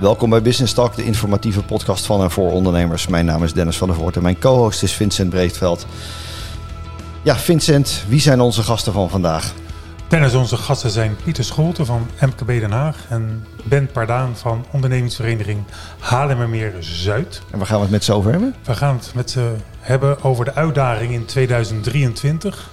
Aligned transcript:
Welkom 0.00 0.30
bij 0.30 0.42
Business 0.42 0.72
Talk, 0.72 0.96
de 0.96 1.04
informatieve 1.04 1.62
podcast 1.62 2.06
van 2.06 2.22
en 2.22 2.30
voor 2.30 2.50
ondernemers. 2.50 3.06
Mijn 3.06 3.24
naam 3.24 3.44
is 3.44 3.52
Dennis 3.52 3.78
van 3.78 3.88
der 3.88 3.96
Voort 3.96 4.16
en 4.16 4.22
mijn 4.22 4.38
co-host 4.38 4.82
is 4.82 4.92
Vincent 4.92 5.30
Breedveld. 5.30 5.86
Ja, 7.22 7.36
Vincent, 7.36 8.04
wie 8.08 8.20
zijn 8.20 8.40
onze 8.40 8.62
gasten 8.62 8.92
van 8.92 9.10
vandaag? 9.10 9.52
Dennis, 10.08 10.34
onze 10.34 10.56
gasten 10.56 10.90
zijn 10.90 11.16
Pieter 11.24 11.44
Scholten 11.44 11.86
van 11.86 12.06
MKB 12.20 12.46
Den 12.46 12.70
Haag 12.70 13.06
en 13.08 13.46
Ben 13.64 13.86
Pardaan 13.92 14.36
van 14.36 14.64
ondernemingsvereniging 14.70 15.62
Haarlemmermeer 15.98 16.74
Zuid. 16.78 17.42
En 17.50 17.58
waar 17.58 17.66
gaan 17.66 17.76
we 17.76 17.82
het 17.82 17.92
met 17.92 18.04
ze 18.04 18.12
over 18.12 18.30
hebben? 18.30 18.54
We 18.64 18.74
gaan 18.74 18.96
het 18.96 19.12
met 19.14 19.30
ze 19.30 19.54
hebben 19.80 20.22
over 20.22 20.44
de 20.44 20.54
uitdaging 20.54 21.12
in 21.12 21.24
2023. 21.24 22.70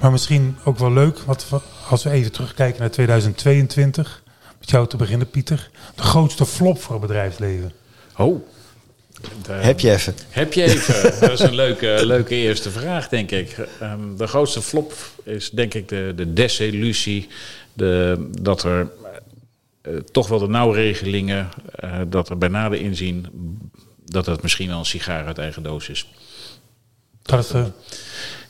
Maar 0.00 0.10
misschien 0.10 0.56
ook 0.64 0.78
wel 0.78 0.92
leuk, 0.92 1.18
wat 1.18 1.48
we, 1.48 1.60
als 1.88 2.02
we 2.02 2.10
even 2.10 2.32
terugkijken 2.32 2.80
naar 2.80 2.90
2022. 2.90 4.24
Met 4.58 4.70
jou 4.70 4.86
te 4.86 4.96
beginnen, 4.96 5.30
Pieter. 5.30 5.70
De 5.94 6.02
grootste 6.02 6.46
flop 6.46 6.82
voor 6.82 6.92
het 6.92 7.06
bedrijfsleven. 7.06 7.72
Oh. 8.16 8.46
De, 9.42 9.52
heb 9.52 9.80
je 9.80 9.92
even? 9.92 10.14
Heb 10.28 10.52
je 10.52 10.62
even? 10.62 11.02
Dat 11.20 11.30
is 11.30 11.40
een 11.40 11.54
leuke, 11.54 12.00
leuke 12.02 12.34
eerste 12.34 12.70
vraag, 12.70 13.08
denk 13.08 13.30
ik. 13.30 13.56
Um, 13.82 14.16
de 14.16 14.26
grootste 14.26 14.62
flop 14.62 14.92
is 15.24 15.50
denk 15.50 15.74
ik 15.74 15.88
de, 15.88 16.12
de 16.16 16.32
desillusie. 16.32 17.28
De, 17.72 18.28
dat 18.40 18.62
er 18.62 18.88
uh, 19.82 19.96
toch 19.96 20.28
wel 20.28 20.38
de 20.38 20.48
nauwregelingen, 20.48 21.48
uh, 21.84 22.00
dat 22.08 22.28
er 22.28 22.38
bij 22.38 22.48
nader 22.48 22.80
inzien 22.80 23.26
dat 24.04 24.26
het 24.26 24.42
misschien 24.42 24.68
wel 24.68 24.78
een 24.78 24.84
sigaar 24.84 25.26
uit 25.26 25.38
eigen 25.38 25.62
doos 25.62 25.88
is. 25.88 26.08
Dat 27.22 27.44
is, 27.44 27.52
uh... 27.52 27.66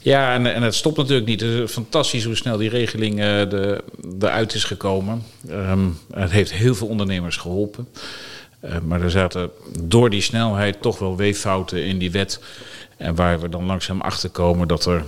Ja, 0.06 0.34
en, 0.34 0.54
en 0.54 0.62
het 0.62 0.74
stopt 0.74 0.96
natuurlijk 0.96 1.26
niet. 1.26 1.40
Het 1.40 1.50
is 1.50 1.70
fantastisch 1.70 2.24
hoe 2.24 2.34
snel 2.34 2.56
die 2.56 2.68
regeling 2.68 3.18
uh, 3.18 3.24
de, 3.24 3.84
eruit 4.20 4.54
is 4.54 4.64
gekomen. 4.64 5.22
Um, 5.50 5.98
het 6.12 6.30
heeft 6.30 6.52
heel 6.52 6.74
veel 6.74 6.86
ondernemers 6.86 7.36
geholpen. 7.36 7.88
Uh, 8.64 8.78
maar 8.78 9.02
er 9.02 9.10
zaten 9.10 9.50
door 9.80 10.10
die 10.10 10.20
snelheid 10.20 10.82
toch 10.82 10.98
wel 10.98 11.16
weeffouten 11.16 11.84
in 11.84 11.98
die 11.98 12.10
wet. 12.10 12.40
En 12.96 13.14
waar 13.14 13.40
we 13.40 13.48
dan 13.48 13.64
langzaam 13.64 14.00
achter 14.00 14.30
komen 14.30 14.68
dat 14.68 14.84
er 14.86 15.04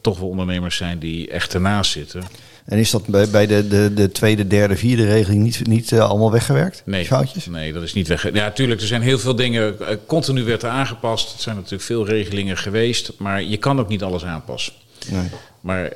toch 0.00 0.18
wel 0.18 0.28
ondernemers 0.28 0.76
zijn 0.76 0.98
die 0.98 1.30
echt 1.30 1.54
ernaast 1.54 1.90
zitten. 1.90 2.22
En 2.64 2.78
is 2.78 2.90
dat 2.90 3.06
bij, 3.06 3.28
bij 3.28 3.46
de, 3.46 3.68
de, 3.68 3.94
de 3.94 4.12
tweede, 4.12 4.46
derde, 4.46 4.76
vierde 4.76 5.06
regeling 5.06 5.42
niet, 5.42 5.66
niet 5.66 5.90
uh, 5.90 6.08
allemaal 6.08 6.32
weggewerkt? 6.32 6.82
Nee, 6.84 7.04
foutjes? 7.04 7.46
nee, 7.46 7.72
dat 7.72 7.82
is 7.82 7.92
niet 7.92 8.08
weggewerkt. 8.08 8.38
Ja, 8.38 8.44
natuurlijk, 8.44 8.80
er 8.80 8.86
zijn 8.86 9.02
heel 9.02 9.18
veel 9.18 9.34
dingen. 9.36 9.76
Uh, 9.80 9.88
continu 10.06 10.44
werd 10.44 10.62
er 10.62 10.68
aangepast. 10.68 11.34
Er 11.34 11.40
zijn 11.40 11.56
natuurlijk 11.56 11.82
veel 11.82 12.06
regelingen 12.06 12.56
geweest. 12.56 13.12
Maar 13.18 13.42
je 13.42 13.56
kan 13.56 13.80
ook 13.80 13.88
niet 13.88 14.02
alles 14.02 14.24
aanpassen. 14.24 14.72
Nee. 15.10 15.28
Maar 15.64 15.92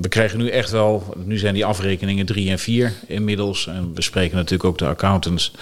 we 0.00 0.08
krijgen 0.08 0.38
nu 0.38 0.48
echt 0.48 0.70
wel. 0.70 1.14
Nu 1.24 1.38
zijn 1.38 1.54
die 1.54 1.64
afrekeningen 1.64 2.26
drie 2.26 2.50
en 2.50 2.58
vier 2.58 2.92
inmiddels. 3.06 3.66
En 3.66 3.94
we 3.94 4.02
spreken 4.02 4.36
natuurlijk 4.36 4.64
ook 4.64 4.78
de 4.78 4.86
accountants. 4.86 5.52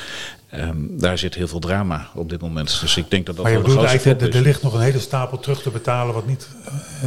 Um, 0.54 0.88
daar 0.90 1.18
zit 1.18 1.34
heel 1.34 1.48
veel 1.48 1.58
drama 1.58 2.08
op 2.14 2.30
dit 2.30 2.40
moment. 2.40 2.80
Dus 2.80 2.96
ik 2.96 3.10
denk 3.10 3.26
dat 3.26 3.34
dat 3.34 3.44
maar 3.44 3.52
je 3.52 3.60
wel 3.60 3.68
bedoelt 3.68 3.88
eigenlijk, 3.88 4.34
er 4.34 4.40
ligt 4.40 4.62
nog 4.62 4.74
een 4.74 4.80
hele 4.80 4.98
stapel 4.98 5.38
terug 5.38 5.62
te 5.62 5.70
betalen, 5.70 6.14
wat 6.14 6.26
niet. 6.26 6.48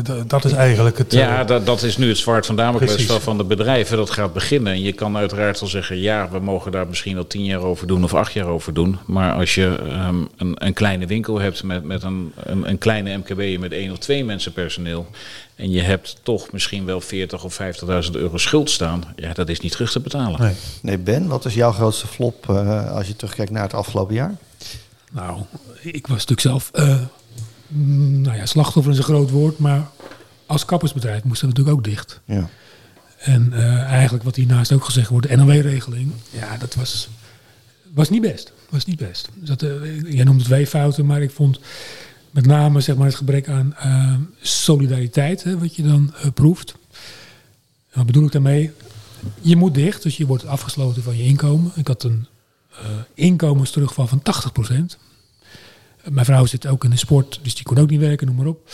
Uh, 0.10 0.16
dat 0.28 0.46
is 0.46 0.52
eigenlijk 0.52 0.98
het. 0.98 1.14
Uh, 1.14 1.20
ja, 1.20 1.44
dat, 1.44 1.66
dat, 1.66 1.84
is 1.84 1.98
nu 1.98 2.08
het 2.08 2.18
zwart 2.18 2.46
van 2.46 2.56
Damocles 2.56 3.06
van 3.06 3.38
de 3.38 3.44
bedrijven. 3.44 3.98
Dat 3.98 4.10
gaat 4.10 4.34
beginnen. 4.34 4.74
En 4.74 4.82
je 4.82 4.94
kan 4.94 5.18
uiteraard 5.18 5.60
wel 5.60 5.70
zeggen: 5.70 6.00
ja, 6.00 6.30
we 6.30 6.40
mogen 6.40 6.72
daar 6.72 6.88
misschien 6.88 7.18
al 7.18 7.28
tien 7.28 7.44
jaar 7.44 7.62
over 7.62 7.88
doen 7.88 8.04
of 8.04 8.14
acht 8.14 8.34
jaar 8.34 8.48
over 8.48 8.74
doen. 8.74 8.98
Maar 9.06 9.34
als 9.34 9.56
je 9.56 9.78
um, 10.08 10.28
een, 10.38 10.56
een, 10.58 10.74
kleine 10.74 11.06
winkel 11.06 11.40
hebt 11.40 11.64
met, 11.64 11.84
met 11.84 12.04
een, 12.04 12.34
een, 12.44 12.70
een 12.70 12.78
kleine 12.78 13.18
MKB 13.18 13.60
met 13.60 13.72
één 13.72 13.92
of 13.92 13.98
twee 13.98 14.26
mensen 14.26 14.54
personeel. 14.54 15.08
En 15.56 15.72
je 15.72 15.82
hebt 15.82 16.18
toch 16.24 16.43
misschien 16.52 16.86
wel 16.86 17.02
40 17.02 17.44
of 17.44 17.60
50.000 18.06 18.12
euro 18.12 18.38
schuld 18.38 18.70
staan. 18.70 19.04
Ja, 19.16 19.34
dat 19.34 19.50
is 19.50 19.60
niet 19.60 19.72
terug 19.72 19.92
te 19.92 20.00
betalen. 20.00 20.42
Nee, 20.42 20.54
nee 20.82 20.98
Ben, 20.98 21.28
wat 21.28 21.46
is 21.46 21.54
jouw 21.54 21.72
grootste 21.72 22.08
flop 22.08 22.48
uh, 22.50 22.92
als 22.92 23.08
je 23.08 23.16
terugkijkt 23.16 23.52
naar 23.52 23.64
het 23.64 23.74
afgelopen 23.74 24.16
jaar? 24.16 24.36
Nou, 25.12 25.42
ik 25.82 26.08
was 26.08 26.26
natuurlijk 26.26 26.40
zelf. 26.40 26.72
Uh, 26.74 27.02
nou 28.22 28.38
ja, 28.38 28.46
slachtoffer 28.46 28.92
is 28.92 28.98
een 28.98 29.04
groot 29.04 29.30
woord, 29.30 29.60
maar 29.60 29.90
als 30.46 30.66
kappersbedrijf 30.66 31.24
moest 31.24 31.42
dat 31.42 31.50
natuurlijk 31.50 31.78
ook 31.78 31.84
dicht. 31.84 32.20
Ja. 32.26 32.50
En 33.18 33.50
uh, 33.54 33.82
eigenlijk 33.82 34.24
wat 34.24 34.36
hiernaast 34.36 34.72
ook 34.72 34.84
gezegd 34.84 35.10
wordt, 35.10 35.28
de 35.28 35.36
NOW-regeling, 35.36 36.12
ja, 36.30 36.58
dat 36.58 36.76
was, 36.76 37.10
was 37.94 38.10
niet 38.10 38.22
best. 38.22 38.52
Was 38.70 38.86
niet 38.86 38.98
best. 38.98 39.30
Dus 39.34 39.50
dat, 39.50 39.62
jij 40.06 40.24
noemt 40.24 40.40
het 40.40 40.50
weeffouten, 40.50 41.06
maar 41.06 41.22
ik 41.22 41.32
vond 41.32 41.60
met 42.34 42.46
name 42.46 42.82
zeg 42.82 42.96
maar, 42.96 43.08
het 43.08 43.16
gebrek 43.16 43.50
aan 43.50 43.76
uh, 43.86 44.16
solidariteit, 44.42 45.44
hè, 45.44 45.58
wat 45.58 45.76
je 45.76 45.84
dan 45.84 46.14
uh, 46.18 46.32
proeft. 46.34 46.76
En 47.90 47.98
wat 47.98 48.06
bedoel 48.06 48.26
ik 48.26 48.32
daarmee? 48.32 48.72
Je 49.42 49.56
moet 49.56 49.74
dicht, 49.74 50.04
dus 50.04 50.18
je 50.18 50.26
wordt 50.26 50.46
afgesloten 50.46 51.04
van 51.04 51.18
je 51.18 51.24
inkomen. 51.24 51.72
Ik 51.76 51.88
had 51.88 52.04
een 52.04 52.28
uh, 52.72 52.78
inkomensterugval 53.14 54.08
van 54.08 54.22
80%. 54.72 54.74
Mijn 56.10 56.26
vrouw 56.26 56.46
zit 56.46 56.68
ook 56.68 56.84
in 56.84 56.90
de 56.90 56.98
sport, 56.98 57.40
dus 57.42 57.56
die 57.56 57.64
kon 57.64 57.78
ook 57.78 57.90
niet 57.90 58.00
werken, 58.00 58.28
noem 58.28 58.36
maar 58.36 58.46
op. 58.46 58.70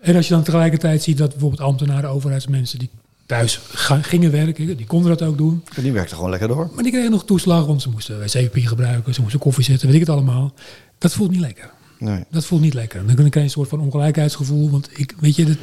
En 0.00 0.16
als 0.16 0.28
je 0.28 0.34
dan 0.34 0.42
tegelijkertijd 0.42 1.02
ziet 1.02 1.18
dat 1.18 1.30
bijvoorbeeld 1.30 1.60
ambtenaren, 1.60 2.10
overheidsmensen 2.10 2.78
die 2.78 2.90
thuis 3.26 3.60
gingen 4.02 4.30
werken, 4.30 4.76
die 4.76 4.86
konden 4.86 5.16
dat 5.16 5.28
ook 5.28 5.38
doen. 5.38 5.64
En 5.74 5.82
die 5.82 5.92
werkten 5.92 6.16
gewoon 6.16 6.30
lekker 6.30 6.48
door. 6.48 6.70
Maar 6.74 6.82
die 6.82 6.92
kregen 6.92 7.10
nog 7.10 7.24
toeslag, 7.24 7.66
want 7.66 7.82
ze 7.82 7.90
moesten 7.90 8.20
wc-papier 8.20 8.68
gebruiken, 8.68 9.14
ze 9.14 9.20
moesten 9.20 9.40
koffie 9.40 9.64
zetten, 9.64 9.86
weet 9.86 10.00
ik 10.00 10.06
het 10.06 10.16
allemaal. 10.16 10.52
Dat 10.98 11.12
voelt 11.12 11.30
niet 11.30 11.40
lekker. 11.40 11.70
Nee. 12.00 12.24
Dat 12.30 12.44
voelt 12.44 12.60
niet 12.60 12.74
lekker. 12.74 13.06
Dan 13.06 13.14
krijg 13.14 13.34
je 13.34 13.40
een 13.40 13.50
soort 13.50 13.68
van 13.68 13.80
ongelijkheidsgevoel. 13.80 14.70
Want 14.70 14.88
ik, 14.98 15.14
weet 15.20 15.36
je, 15.36 15.44
dat, 15.44 15.56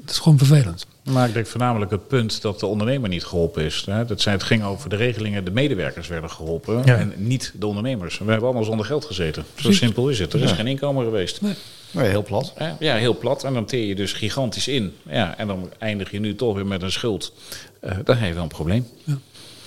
dat 0.00 0.10
is 0.10 0.18
gewoon 0.18 0.38
vervelend. 0.38 0.86
Maar 1.02 1.28
ik 1.28 1.34
denk 1.34 1.46
voornamelijk 1.46 1.90
het 1.90 2.08
punt 2.08 2.42
dat 2.42 2.60
de 2.60 2.66
ondernemer 2.66 3.08
niet 3.08 3.24
geholpen 3.24 3.64
is. 3.64 3.82
Hè? 3.86 4.04
Dat 4.04 4.20
zijn, 4.20 4.34
het 4.34 4.44
ging 4.44 4.62
over 4.64 4.88
de 4.90 4.96
regelingen, 4.96 5.44
de 5.44 5.50
medewerkers 5.50 6.08
werden 6.08 6.30
geholpen 6.30 6.82
Ja. 6.84 6.96
en 6.96 7.12
niet 7.16 7.52
de 7.58 7.66
ondernemers. 7.66 8.18
We 8.18 8.24
hebben 8.24 8.44
allemaal 8.44 8.64
zonder 8.64 8.86
geld 8.86 9.04
gezeten. 9.04 9.42
Zo 9.42 9.48
Precies. 9.54 9.78
simpel 9.78 10.08
is 10.08 10.18
het. 10.18 10.32
Er 10.32 10.42
is 10.42 10.50
Ja. 10.50 10.56
geen 10.56 10.66
inkomen 10.66 11.04
geweest. 11.04 11.40
Nee. 11.40 11.54
Nee, 11.90 12.08
heel 12.08 12.22
plat. 12.22 12.54
Ja, 12.78 12.94
heel 12.96 13.18
plat. 13.18 13.44
En 13.44 13.54
dan 13.54 13.64
teer 13.64 13.84
je 13.86 13.94
dus 13.94 14.12
gigantisch 14.12 14.68
in. 14.68 14.92
Ja, 15.10 15.36
en 15.38 15.46
dan 15.46 15.70
eindig 15.78 16.10
je 16.10 16.20
nu 16.20 16.34
toch 16.34 16.54
weer 16.54 16.66
met 16.66 16.82
een 16.82 16.92
schuld. 16.92 17.32
Eh, 17.80 17.96
dan 18.04 18.16
heb 18.16 18.28
je 18.28 18.34
wel 18.34 18.42
een 18.42 18.48
probleem. 18.48 18.86
Je 19.04 19.14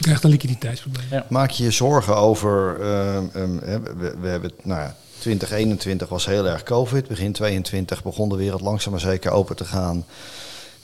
krijgt 0.01 0.23
een 0.23 0.29
liquiditeitsprobleem. 0.29 1.05
Ja. 1.11 1.25
Maak 1.29 1.49
je 1.51 1.63
je 1.63 1.71
zorgen 1.71 2.15
over. 2.15 2.79
ehm, 2.81 3.23
ehm, 3.33 3.57
hè, 3.63 3.79
we, 3.81 4.15
we 4.21 4.27
hebben 4.27 4.49
het, 4.55 4.65
nou 4.65 4.79
ja, 4.81 4.95
2021 5.21 6.09
was 6.09 6.25
heel 6.25 6.47
erg 6.47 6.63
COVID. 6.63 7.07
Begin 7.07 7.31
22 7.31 8.03
begon 8.03 8.29
de 8.29 8.35
wereld 8.35 8.61
langzaam 8.61 8.91
maar 8.91 9.01
zeker 9.01 9.31
open 9.31 9.55
te 9.55 9.65
gaan. 9.65 10.05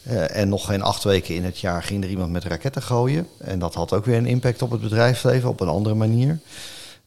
Eh, 0.03 0.35
en 0.35 0.49
nog 0.49 0.65
geen 0.65 0.81
acht 0.81 1.03
weken 1.03 1.35
in 1.35 1.43
het 1.43 1.59
jaar 1.59 1.83
ging 1.83 2.03
er 2.03 2.09
iemand 2.09 2.31
met 2.31 2.43
raketten 2.43 2.81
gooien. 2.81 3.27
En 3.37 3.59
dat 3.59 3.73
had 3.73 3.93
ook 3.93 4.05
weer 4.05 4.17
een 4.17 4.25
impact 4.25 4.61
op 4.61 4.71
het 4.71 4.81
bedrijfsleven 4.81 5.49
op 5.49 5.59
een 5.59 5.67
andere 5.67 5.95
manier. 5.95 6.39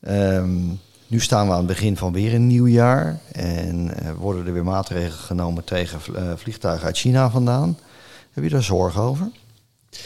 Ehm, 0.01 0.59
nu 1.07 1.21
staan 1.21 1.47
we 1.47 1.53
aan 1.53 1.59
het 1.59 1.67
begin 1.67 1.97
van 1.97 2.13
weer 2.13 2.35
een 2.35 2.47
nieuw 2.47 2.67
jaar. 2.67 3.21
En 3.33 3.95
eh, 3.99 4.13
worden 4.13 4.47
er 4.47 4.53
weer 4.53 4.65
maatregelen 4.65 5.19
genomen 5.19 5.65
tegen 5.65 6.01
eh, 6.15 6.33
vliegtuigen 6.37 6.87
uit 6.87 6.99
China 6.99 7.31
vandaan. 7.31 7.79
Heb 8.33 8.45
je 8.45 8.51
daar 8.51 8.63
zorgen 8.63 9.03
over? 9.03 9.31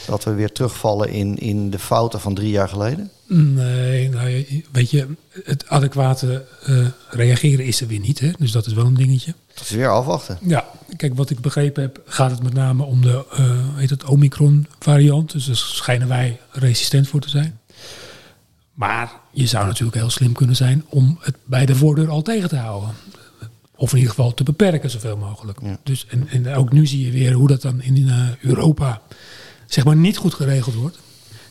Dat 0.07 0.23
we 0.23 0.33
weer 0.33 0.51
terugvallen 0.51 1.09
in, 1.09 1.37
in 1.37 1.69
de 1.69 1.79
fouten 1.79 2.19
van 2.19 2.33
drie 2.33 2.49
jaar 2.49 2.69
geleden? 2.69 3.11
Nee, 3.27 4.09
nou, 4.09 4.45
weet 4.71 4.89
je, 4.89 5.07
het 5.43 5.67
adequate 5.67 6.45
eh, 6.63 6.87
reageren 7.09 7.65
is 7.65 7.81
er 7.81 7.87
weer 7.87 7.99
niet. 7.99 8.19
Hè? 8.19 8.31
Dus 8.37 8.51
dat 8.51 8.65
is 8.65 8.73
wel 8.73 8.85
een 8.85 8.93
dingetje. 8.93 9.33
Dat 9.53 9.63
is 9.63 9.69
weer 9.69 9.89
afwachten. 9.89 10.37
Ja, 10.41 10.65
kijk, 10.97 11.15
wat 11.15 11.29
ik 11.29 11.39
begrepen 11.39 11.81
heb, 11.81 12.01
gaat 12.05 12.31
het 12.31 12.43
met 12.43 12.53
name 12.53 12.83
om 12.83 13.01
de 13.01 13.25
eh, 13.31 13.77
heet 13.77 13.89
het 13.89 14.03
Omicron 14.03 14.67
variant. 14.79 15.31
Dus 15.31 15.45
daar 15.45 15.55
schijnen 15.55 16.07
wij 16.07 16.39
resistent 16.51 17.07
voor 17.07 17.21
te 17.21 17.29
zijn. 17.29 17.59
Maar 18.73 19.11
je 19.31 19.47
zou 19.47 19.65
natuurlijk 19.65 19.97
heel 19.97 20.09
slim 20.09 20.33
kunnen 20.33 20.55
zijn 20.55 20.85
om 20.89 21.17
het 21.21 21.35
bij 21.45 21.65
de 21.65 21.75
voordeur 21.75 22.09
al 22.09 22.21
tegen 22.21 22.49
te 22.49 22.55
houden. 22.55 22.89
Of 23.75 23.91
in 23.91 23.97
ieder 23.97 24.13
geval 24.13 24.33
te 24.33 24.43
beperken 24.43 24.89
zoveel 24.89 25.17
mogelijk. 25.17 25.59
Ja. 25.61 25.77
Dus, 25.83 26.05
en, 26.09 26.27
en 26.27 26.55
ook 26.55 26.71
nu 26.71 26.87
zie 26.87 27.05
je 27.05 27.11
weer 27.11 27.33
hoe 27.33 27.47
dat 27.47 27.61
dan 27.61 27.81
in 27.81 28.09
eh, 28.09 28.27
Europa 28.41 29.01
zeg 29.75 29.83
maar 29.85 29.95
niet 29.95 30.17
goed 30.17 30.33
geregeld 30.33 30.75
wordt. 30.75 30.97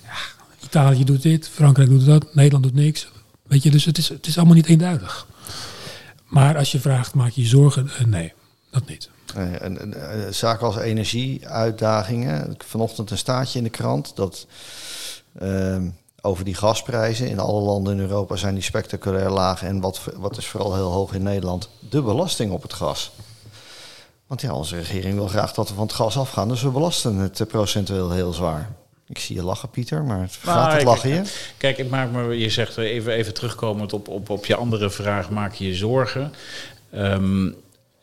Ja, 0.02 0.10
Italië 0.64 1.04
doet 1.04 1.22
dit, 1.22 1.48
Frankrijk 1.48 1.88
doet 1.88 2.04
dat, 2.06 2.34
Nederland 2.34 2.64
doet 2.64 2.74
niks. 2.74 3.08
Weet 3.46 3.62
je, 3.62 3.70
dus 3.70 3.84
het 3.84 3.98
is, 3.98 4.08
het 4.08 4.26
is 4.26 4.36
allemaal 4.36 4.54
niet 4.54 4.66
eenduidig. 4.66 5.26
Maar 6.26 6.56
als 6.56 6.72
je 6.72 6.80
vraagt, 6.80 7.14
maak 7.14 7.30
je 7.30 7.40
je 7.42 7.46
zorgen? 7.48 7.90
Eh, 7.98 8.04
nee, 8.04 8.32
dat 8.70 8.86
niet. 8.86 9.10
Eh, 9.34 9.62
en, 9.62 9.80
en, 9.80 9.94
eh, 10.26 10.32
zaken 10.32 10.66
als 10.66 10.76
energieuitdagingen. 10.76 12.50
Ik- 12.50 12.62
Vanochtend 12.62 13.10
een 13.10 13.18
staatje 13.18 13.58
in 13.58 13.64
de 13.64 13.70
krant 13.70 14.16
dat 14.16 14.46
ehm, 15.38 15.88
over 16.20 16.44
die 16.44 16.54
gasprijzen 16.54 17.28
in 17.28 17.38
alle 17.38 17.60
landen 17.60 17.92
in 17.94 18.00
Europa 18.00 18.36
zijn 18.36 18.54
die 18.54 18.62
spectaculair 18.62 19.30
laag. 19.30 19.62
En 19.62 19.80
wat, 19.80 20.00
wat 20.16 20.36
is 20.38 20.46
vooral 20.46 20.74
heel 20.74 20.90
hoog 20.92 21.12
in 21.14 21.22
Nederland? 21.22 21.68
De 21.90 22.02
belasting 22.02 22.52
op 22.52 22.62
het 22.62 22.72
gas. 22.72 23.12
Want 24.26 24.40
ja, 24.40 24.52
onze 24.54 24.76
regering 24.76 25.14
wil 25.14 25.26
graag 25.28 25.52
dat 25.52 25.68
we 25.68 25.74
van 25.74 25.86
het 25.86 25.92
gas 25.94 26.16
afgaan. 26.18 26.48
Dus 26.48 26.62
we 26.62 26.68
belasten 26.70 27.16
het 27.16 27.40
eh, 27.40 27.46
procentueel 27.46 28.10
heel 28.10 28.32
zwaar. 28.32 28.70
Ik 29.08 29.18
zie 29.18 29.36
je 29.36 29.42
lachen, 29.44 29.70
Pieter, 29.70 30.02
maar 30.04 30.20
het 30.20 30.38
gaat 30.42 30.54
Nou, 30.56 30.70
het 30.72 30.80
ik- 30.80 30.86
lachen 30.86 31.10
je? 31.10 31.22
Kijk, 31.56 31.78
ik 31.78 31.90
maak 31.90 32.10
me, 32.10 32.38
je 32.38 32.50
zegt 32.50 32.78
eh, 32.78 32.84
even, 32.84 33.12
even 33.12 33.34
terugkomend 33.34 33.92
op, 33.92 34.08
op, 34.08 34.30
op 34.30 34.46
je 34.46 34.56
andere 34.56 34.90
vraag, 34.90 35.30
maak 35.30 35.52
je 35.54 35.66
je 35.66 35.74
zorgen? 35.74 36.32
Ehm, 36.90 37.46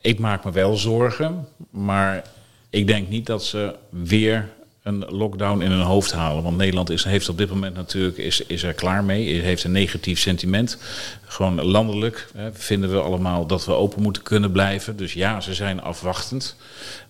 ik 0.01 0.19
maak 0.19 0.43
me 0.43 0.51
wel 0.51 0.75
zorgen, 0.75 1.47
maar 1.69 2.23
ik 2.69 2.87
denk 2.87 3.09
niet 3.09 3.25
dat 3.25 3.43
ze 3.43 3.75
weer 3.89 4.49
een 4.83 5.05
lockdown 5.09 5.61
in 5.61 5.71
hun 5.71 5.81
hoofd 5.81 6.11
halen. 6.11 6.43
Want 6.43 6.57
Nederland 6.57 6.89
is, 6.89 7.03
heeft 7.03 7.29
op 7.29 7.37
dit 7.37 7.49
moment 7.49 7.75
natuurlijk 7.75 8.17
is, 8.17 8.41
is 8.45 8.63
er 8.63 8.73
klaar 8.73 9.03
mee. 9.03 9.41
Heeft 9.41 9.63
een 9.63 9.71
negatief 9.71 10.19
sentiment. 10.19 10.77
Gewoon 11.25 11.63
landelijk 11.63 12.27
hè, 12.35 12.53
vinden 12.53 12.91
we 12.91 13.01
allemaal 13.01 13.45
dat 13.45 13.65
we 13.65 13.73
open 13.73 14.01
moeten 14.01 14.23
kunnen 14.23 14.51
blijven. 14.51 14.97
Dus 14.97 15.13
ja, 15.13 15.41
ze 15.41 15.53
zijn 15.53 15.81
afwachtend. 15.81 16.55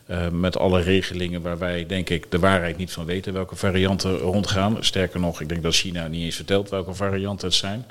Uh, 0.07 0.27
met 0.29 0.57
alle 0.57 0.81
regelingen 0.81 1.41
waar 1.41 1.57
wij, 1.57 1.85
denk 1.85 2.09
ik, 2.09 2.31
de 2.31 2.39
waarheid 2.39 2.77
niet 2.77 2.91
van 2.91 3.05
weten 3.05 3.33
welke 3.33 3.55
varianten 3.55 4.17
rondgaan. 4.17 4.77
Sterker 4.79 5.19
nog, 5.19 5.41
ik 5.41 5.49
denk 5.49 5.63
dat 5.63 5.75
China 5.75 6.07
niet 6.07 6.23
eens 6.23 6.35
vertelt 6.35 6.69
welke 6.69 6.93
varianten 6.93 7.47
het 7.47 7.57
zijn. 7.57 7.85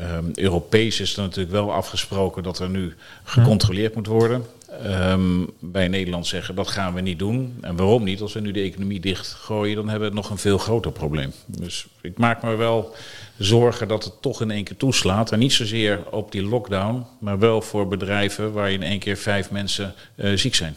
Um, 0.00 0.30
Europees 0.34 1.00
is 1.00 1.16
er 1.16 1.22
natuurlijk 1.22 1.50
wel 1.50 1.72
afgesproken 1.72 2.42
dat 2.42 2.58
er 2.58 2.68
nu 2.68 2.94
gecontroleerd 3.24 3.94
moet 3.94 4.06
worden. 4.06 4.44
Um, 4.86 5.50
wij 5.72 5.88
Nederland 5.88 6.26
zeggen 6.26 6.54
dat 6.54 6.68
gaan 6.68 6.94
we 6.94 7.00
niet 7.00 7.18
doen. 7.18 7.58
En 7.60 7.76
waarom 7.76 8.04
niet? 8.04 8.20
Als 8.20 8.32
we 8.32 8.40
nu 8.40 8.50
de 8.50 8.60
economie 8.60 9.00
dichtgooien, 9.00 9.76
dan 9.76 9.88
hebben 9.88 10.08
we 10.08 10.14
nog 10.14 10.30
een 10.30 10.38
veel 10.38 10.58
groter 10.58 10.92
probleem. 10.92 11.32
Dus 11.46 11.86
ik 12.00 12.18
maak 12.18 12.42
me 12.42 12.54
wel 12.54 12.94
zorgen 13.38 13.88
dat 13.88 14.04
het 14.04 14.22
toch 14.22 14.40
in 14.40 14.50
één 14.50 14.64
keer 14.64 14.76
toeslaat. 14.76 15.32
En 15.32 15.38
niet 15.38 15.52
zozeer 15.52 16.10
op 16.10 16.32
die 16.32 16.42
lockdown, 16.42 17.06
maar 17.20 17.38
wel 17.38 17.62
voor 17.62 17.88
bedrijven 17.88 18.52
waar 18.52 18.72
in 18.72 18.82
één 18.82 18.98
keer 18.98 19.16
vijf 19.16 19.50
mensen 19.50 19.94
uh, 20.16 20.36
ziek 20.36 20.54
zijn. 20.54 20.76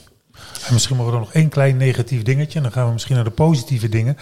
En 0.67 0.73
misschien 0.73 0.95
mogen 0.95 1.13
we 1.13 1.19
nog 1.19 1.33
één 1.33 1.49
klein 1.49 1.77
negatief 1.77 2.21
dingetje. 2.23 2.57
En 2.57 2.63
dan 2.63 2.71
gaan 2.71 2.85
we 2.85 2.91
misschien 2.91 3.15
naar 3.15 3.23
de 3.23 3.29
positieve 3.29 3.89
dingen. 3.89 4.17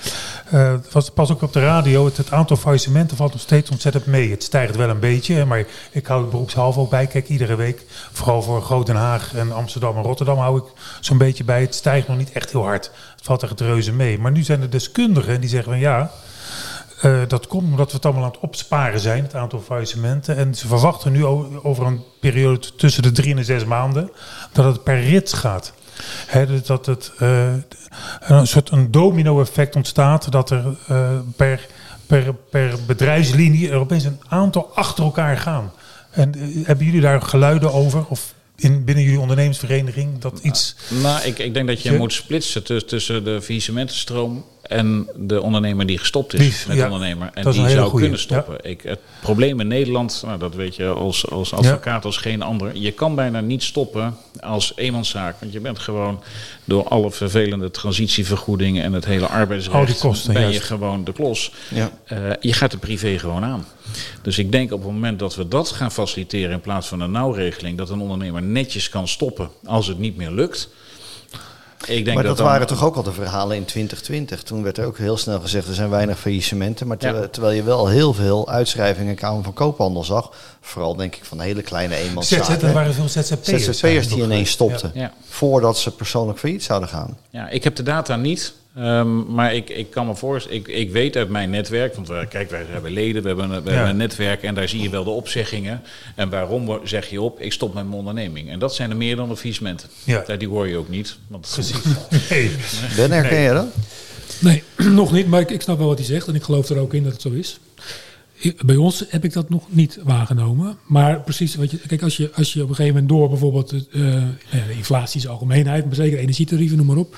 Het 0.46 0.94
was 0.94 1.10
pas 1.10 1.32
ook 1.32 1.42
op 1.42 1.54
de 1.54 1.60
radio. 1.60 2.06
Het, 2.06 2.32
aantal 2.32 2.58
faillissementen 2.58 3.18
valt 3.18 3.32
nog 3.32 3.42
steeds 3.42 3.70
ontzettend 3.70 4.06
mee. 4.06 4.32
Het 4.32 4.44
stijgt 4.44 4.76
wel 4.76 4.90
een 4.90 5.00
beetje. 5.00 5.46
Maar 5.46 5.66
ik 5.92 6.08
hou 6.08 6.22
het 6.22 6.30
beroepshalve 6.30 6.80
ook 6.80 6.90
bij. 6.90 7.08
Kijk, 7.08 7.28
iedere 7.28 7.56
week. 7.56 7.86
Vooral 8.12 8.42
voor 8.42 8.62
Groot 8.62 8.86
Den 8.86 8.96
Haag 8.96 9.36
en 9.36 9.52
Amsterdam 9.52 9.98
en 9.98 10.04
Rotterdam 10.04 10.38
hou 10.38 10.58
ik 10.58 10.66
zo'n 11.00 11.18
beetje 11.18 11.44
bij. 11.44 11.62
Het 11.62 11.76
stijgt 11.76 12.08
nog 12.08 12.18
niet 12.18 12.32
echt 12.32 12.52
heel 12.52 12.64
hard. 12.64 12.92
Het 13.16 13.26
valt 13.26 13.44
echt 13.44 13.62
reuze 13.62 13.94
mee. 13.94 14.20
Maar 14.20 14.32
nu 14.32 14.44
zijn 14.44 14.62
er 14.62 14.70
deskundigen 14.70 15.42
die 15.42 15.50
zeggen 15.50 15.72
van 15.72 15.82
ja... 15.82 16.12
Uh, 17.06 17.22
dat 17.28 17.48
komt 17.48 17.64
omdat 17.64 17.90
we 17.90 17.96
het 17.96 18.06
allemaal 18.06 18.24
aan 18.24 18.32
het 18.32 18.40
opsparen 18.40 19.00
zijn, 19.00 19.24
het 19.24 19.36
aantal 19.36 19.60
faillissementen. 19.60 20.38
En 20.38 20.56
ze 20.56 20.68
verwachten 20.68 21.12
nu 21.12 21.26
over 21.26 21.86
een 21.86 22.04
periode 22.20 22.76
tussen 22.76 23.04
de 23.04 23.12
drie 23.12 23.30
en 23.30 23.36
de 23.36 23.44
zes 23.44 23.66
maanden 23.66 24.12
dat 24.52 24.66
het 24.66 24.84
per 24.84 25.02
rits 25.02 25.34
gaat. 25.34 25.74
He, 26.28 26.46
dus 26.46 26.64
dat 26.64 26.86
het 26.86 27.12
uh, 27.22 27.54
een 28.20 28.48
soort 28.48 28.72
een 28.72 28.92
domino-effect 28.92 29.76
ontstaat. 29.76 30.32
Dat 30.32 30.50
er 30.50 30.64
uh, 30.92 31.20
per, 31.36 31.68
per, 32.06 32.34
per 32.34 32.76
bedrijfslinie 32.88 33.70
er 33.70 33.78
opeens 33.78 34.04
een 34.04 34.20
aantal 34.28 34.72
achter 34.74 35.04
elkaar 35.04 35.38
gaan. 35.38 35.72
En 36.12 36.38
uh, 36.38 36.66
hebben 36.66 36.86
jullie 36.86 37.02
daar 37.02 37.22
geluiden 37.22 37.74
over? 37.74 38.06
Of 38.08 38.34
in, 38.56 38.84
binnen 38.84 39.04
jullie 39.04 39.20
ondernemersvereniging 39.20 40.20
dat 40.20 40.40
iets... 40.42 40.76
Nou, 41.02 41.24
ik, 41.24 41.40
ik 41.40 41.54
denk 41.54 41.68
dat 41.68 41.82
je, 41.82 41.92
je 41.92 41.98
moet 41.98 42.14
splitsen 42.14 42.64
tussen, 42.64 42.90
tussen 42.90 43.24
de 43.24 43.42
faillissementenstroom 43.42 44.46
en 44.70 45.10
de 45.16 45.42
ondernemer 45.42 45.86
die 45.86 45.98
gestopt 45.98 46.34
is 46.34 46.40
die, 46.40 46.68
met 46.68 46.78
ja, 46.78 46.84
ondernemer. 46.84 47.30
En 47.34 47.52
die 47.52 47.70
zou 47.70 47.90
goeie. 47.90 48.02
kunnen 48.02 48.20
stoppen. 48.20 48.54
Ja. 48.64 48.70
Ik, 48.70 48.82
het 48.82 49.00
probleem 49.22 49.60
in 49.60 49.68
Nederland, 49.68 50.22
nou, 50.26 50.40
dat 50.40 50.56
weet 50.56 50.76
je 50.76 50.88
als, 50.88 51.30
als 51.30 51.54
advocaat 51.54 52.06
als 52.06 52.18
geen 52.18 52.42
ander. 52.42 52.76
Je 52.76 52.92
kan 52.92 53.16
bijna 53.16 53.42
niet 53.42 53.64
stoppen 53.64 54.18
als 54.40 54.74
eenmanszaak. 54.76 55.36
Want 55.40 55.54
je 55.54 55.60
bent 55.60 55.80
gewoon 55.80 56.24
door 56.66 56.88
alle 56.88 57.12
vervelende 57.12 57.72
transitievergoedingen 57.72 58.84
en 58.84 58.94
het 58.94 59.06
hele 59.06 59.28
arbeidsrecht... 59.28 59.80
Al 59.80 59.86
die 59.86 59.96
kosten, 59.96 60.34
ben 60.34 60.42
juist. 60.42 60.58
je 60.58 60.64
gewoon 60.64 61.04
de 61.04 61.14
klos. 61.14 61.52
Ja. 61.70 61.92
Uh, 62.14 62.32
je 62.40 62.54
gaat 62.54 62.72
de 62.72 62.78
privé 62.78 63.20
gewoon 63.20 63.44
aan. 63.44 63.66
Dus 64.22 64.38
ik 64.38 64.52
denk 64.52 64.72
op 64.72 64.84
het 64.84 64.92
moment 64.92 65.20
dat 65.20 65.36
we 65.36 65.48
dat 65.48 65.70
gaan 65.70 65.92
faciliteren 65.92 66.52
in 66.52 66.62
plaats 66.62 66.88
van 66.88 67.00
een 67.00 67.12
nauwregeling... 67.12 67.78
dat 67.78 67.90
een 67.90 68.02
ondernemer 68.02 68.42
netjes 68.42 68.90
kan 68.90 69.08
stoppen 69.08 69.50
als 69.66 69.88
het 69.88 70.00
niet 70.00 70.18
meer 70.18 70.32
lukt... 70.32 70.70
Ik 71.86 72.06
denk 72.06 72.16
maar 72.18 72.26
dat, 72.26 72.38
dat 72.38 72.46
waren 72.46 72.68
toch 72.68 72.84
ook 72.84 72.96
al 72.96 73.04
de 73.04 73.12
verhalen 73.12 73.56
in 73.56 73.66
2020. 73.66 74.44
Toen 74.44 74.64
werd 74.64 74.78
er 74.78 74.86
ook 74.86 74.98
heel 74.98 75.18
snel 75.18 75.40
gezegd, 75.40 75.68
er 75.68 75.74
zijn 75.74 75.90
weinig 75.90 76.20
faillissementen. 76.20 76.88
Maar 76.88 76.98
ter, 76.98 77.16
ja. 77.16 77.28
terwijl 77.28 77.56
je 77.56 77.64
wel 77.64 77.88
heel 77.88 78.14
veel 78.14 78.50
uitschrijvingen 78.50 79.16
Kamer 79.16 79.44
van 79.44 79.54
Koophandel 79.54 80.04
zag. 80.04 80.32
Vooral 80.62 80.96
denk 80.96 81.16
ik 81.16 81.26
van 81.26 81.40
hele 81.40 81.62
kleine 81.62 81.96
eenmanszaken. 81.96 82.68
Er 82.68 82.74
waren 82.74 82.94
veel 82.94 83.10
ZZP'ers. 83.10 83.64
ZZP'ers 83.64 84.08
die 84.08 84.24
ineens 84.24 84.50
stopten. 84.50 84.92
Ja. 84.94 85.14
Voordat 85.28 85.78
ze 85.78 85.92
persoonlijk 85.92 86.40
failliet 86.40 86.64
zouden 86.64 86.90
gaan. 86.90 87.18
Ja, 87.30 87.50
ik 87.50 87.64
heb 87.64 87.76
de 87.76 87.84
data 87.84 88.16
niet. 88.16 88.54
Um, 88.78 89.34
maar 89.34 89.56
ik, 89.56 89.70
ik 89.70 89.90
kan 89.90 90.06
me 90.08 90.16
voorstellen, 90.16 90.58
ik, 90.58 90.68
ik 90.68 90.92
weet 90.92 91.16
uit 91.16 91.30
mijn 91.30 91.50
netwerk, 91.50 91.96
want 91.96 92.08
we, 92.08 92.26
kijk, 92.30 92.50
wij 92.50 92.66
hebben 92.70 92.92
leden, 92.92 93.22
we 93.22 93.28
hebben, 93.28 93.52
een, 93.52 93.64
we 93.64 93.70
ja. 93.70 93.76
hebben 93.76 93.90
een 93.90 93.98
netwerk 93.98 94.44
en 94.44 94.56
daar 94.56 94.68
zie 94.68 94.82
je 94.82 94.90
wel 94.90 95.04
de 95.04 95.10
opzeggingen. 95.10 95.82
En 96.16 96.30
waarom 96.30 96.80
zeg 96.84 97.10
je 97.10 97.22
op, 97.22 97.40
ik 97.40 97.52
stop 97.52 97.74
met 97.74 97.84
mijn 97.84 97.98
onderneming? 97.98 98.50
En 98.50 98.60
dat 98.60 98.76
zijn 98.76 98.90
er 98.90 98.98
meer 98.98 99.16
dan 99.16 99.30
de 99.30 99.36
faillissementen. 99.36 99.90
Ja. 100.04 100.24
Die 100.38 100.48
hoor 100.48 100.68
je 100.68 100.78
ook 100.78 100.90
niet. 100.90 101.18
Want 101.28 101.50
Precies. 101.54 101.84
nee. 102.30 102.52
Ben, 102.96 103.12
herken 103.12 103.34
nee. 103.34 103.44
je 103.44 103.54
dat? 103.54 103.68
Nee, 104.40 104.64
nog 105.02 105.12
niet, 105.12 105.28
maar 105.28 105.42
ik, 105.42 105.50
ik 105.50 105.62
snap 105.62 105.78
wel 105.78 105.88
wat 105.88 105.98
hij 105.98 106.08
zegt 106.08 106.28
en 106.28 106.36
ik 106.36 106.44
geloof 106.44 106.70
er 106.70 106.78
ook 106.78 106.94
in 106.94 107.04
dat 107.04 107.12
het 107.12 107.22
zo 107.22 107.30
is. 107.30 107.60
Bij 108.66 108.76
ons 108.76 109.06
heb 109.10 109.24
ik 109.24 109.34
dat 109.34 109.50
nog 109.50 109.64
niet 109.70 110.00
waargenomen. 110.04 110.78
Maar 110.86 111.22
precies, 111.22 111.56
wat 111.56 111.72
je, 111.72 111.78
kijk, 111.78 112.02
als 112.02 112.18
je, 112.18 112.32
als 112.34 112.54
je 112.54 112.64
op 112.64 112.70
een 112.70 112.76
gegeven 112.76 112.94
moment 112.94 113.12
door 113.12 113.30
bijvoorbeeld 113.30 113.74
uh, 113.74 113.82
de 114.52 114.74
inflatie 114.76 115.20
is 115.20 115.28
algemeenheid, 115.28 115.86
maar 115.86 115.96
zeker 115.96 116.20
energietarieven, 116.20 116.78
noem 116.78 116.86
maar 116.86 116.98
op. 116.98 117.16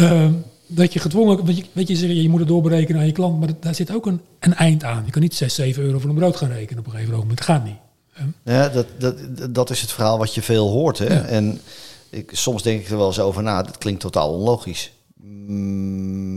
Uh, 0.00 0.28
dat 0.66 0.92
je 0.92 0.98
gedwongen, 0.98 1.44
weet 1.44 1.56
je, 1.56 1.64
weet 1.72 1.88
je, 1.88 2.22
je 2.22 2.28
moet 2.28 2.40
het 2.40 2.48
doorberekenen 2.48 3.00
aan 3.00 3.06
je 3.06 3.12
klant, 3.12 3.38
maar 3.38 3.48
dat, 3.48 3.62
daar 3.62 3.74
zit 3.74 3.94
ook 3.94 4.06
een, 4.06 4.20
een 4.38 4.54
eind 4.54 4.84
aan. 4.84 5.02
Je 5.04 5.10
kan 5.10 5.22
niet 5.22 5.34
6, 5.34 5.54
7 5.54 5.82
euro 5.82 5.98
voor 5.98 6.10
een 6.10 6.16
brood 6.16 6.36
gaan 6.36 6.52
rekenen 6.52 6.78
op 6.78 6.86
een 6.86 6.92
gegeven 6.92 7.14
moment. 7.14 7.36
Dat 7.36 7.46
gaat 7.46 7.64
niet. 7.64 7.76
Ja, 8.44 8.68
dat, 8.68 8.86
dat, 8.98 9.16
dat 9.54 9.70
is 9.70 9.80
het 9.80 9.92
verhaal 9.92 10.18
wat 10.18 10.34
je 10.34 10.42
veel 10.42 10.68
hoort. 10.68 10.98
Hè? 10.98 11.14
Ja. 11.14 11.22
En 11.22 11.60
ik, 12.10 12.30
soms 12.34 12.62
denk 12.62 12.80
ik 12.80 12.88
er 12.88 12.96
wel 12.96 13.06
eens 13.06 13.20
over 13.20 13.42
na, 13.42 13.62
dat 13.62 13.78
klinkt 13.78 14.00
totaal 14.00 14.32
onlogisch. 14.32 14.92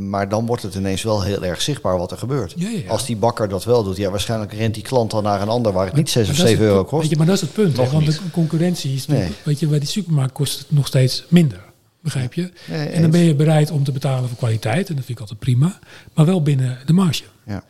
Maar 0.10 0.30
dan 0.30 0.46
wordt 0.46 0.64
het 0.64 0.76
ineens 0.76 1.04
wel 1.04 1.24
heel 1.24 1.44
erg 1.44 1.62
zichtbaar 1.62 1.98
wat 1.98 2.12
er 2.12 2.18
gebeurt. 2.18 2.54
Ja, 2.58 2.70
ja. 2.70 2.90
Als 2.90 3.06
die 3.06 3.16
bakker 3.16 3.50
dat 3.50 3.64
wel 3.64 3.84
doet, 3.84 3.98
ja, 3.98 4.10
waarschijnlijk 4.10 4.54
rent 4.54 4.74
die 4.74 4.84
klant 4.84 5.12
dan 5.12 5.24
naar 5.24 5.42
een 5.42 5.50
ander 5.50 5.72
waar 5.72 5.84
het 5.84 5.94
maar, 5.94 6.02
niet 6.02 6.12
6 6.12 6.30
of 6.30 6.36
7 6.36 6.66
euro 6.66 6.84
kost. 6.84 7.02
Weet 7.02 7.12
je, 7.12 7.18
maar 7.18 7.26
dat 7.26 7.36
is 7.36 7.42
het 7.42 7.54
punt. 7.54 7.78
Hè, 7.78 7.90
want 7.90 8.06
de 8.06 8.32
concurrentie 8.32 8.94
is, 8.94 9.08
nee. 9.08 9.32
weet 9.44 9.60
je, 9.60 9.68
bij 9.68 9.80
die 9.80 9.88
supermarkt 9.88 10.34
kost 10.34 10.60
het 10.60 10.72
nog 10.72 10.88
steeds 10.88 11.26
minder. 11.28 11.65
Begrijp 12.06 12.34
je? 12.34 12.52
En 12.68 13.02
dan 13.02 13.12
ben 13.12 13.20
je 13.22 13.36
bereid 13.36 13.72
om 13.72 13.84
te 13.84 13.92
betalen 13.92 14.30
voor 14.30 14.38
kwaliteit. 14.38 14.90
En 14.90 14.96
dat 14.96 15.06
vind 15.06 15.18
ik 15.18 15.20
altijd 15.20 15.40
prima. 15.40 15.80
Maar 16.14 16.26
wel 16.26 16.42
binnen 16.42 16.80
de 16.86 16.94
marge. 16.94 17.24
Ja. 17.46 17.64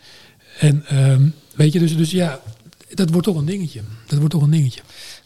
En 0.59 0.85
um, 1.11 1.33
weet 1.55 1.73
je, 1.73 1.79
dus, 1.79 1.97
dus 1.97 2.11
ja, 2.11 2.39
dat 2.93 3.09
wordt 3.09 3.27
toch 3.27 3.35
een 3.37 3.45
dingetje. 3.45 3.81
Dat 4.07 4.17
wordt 4.19 4.33
toch 4.33 4.41
een 4.41 4.51
dingetje. 4.51 4.81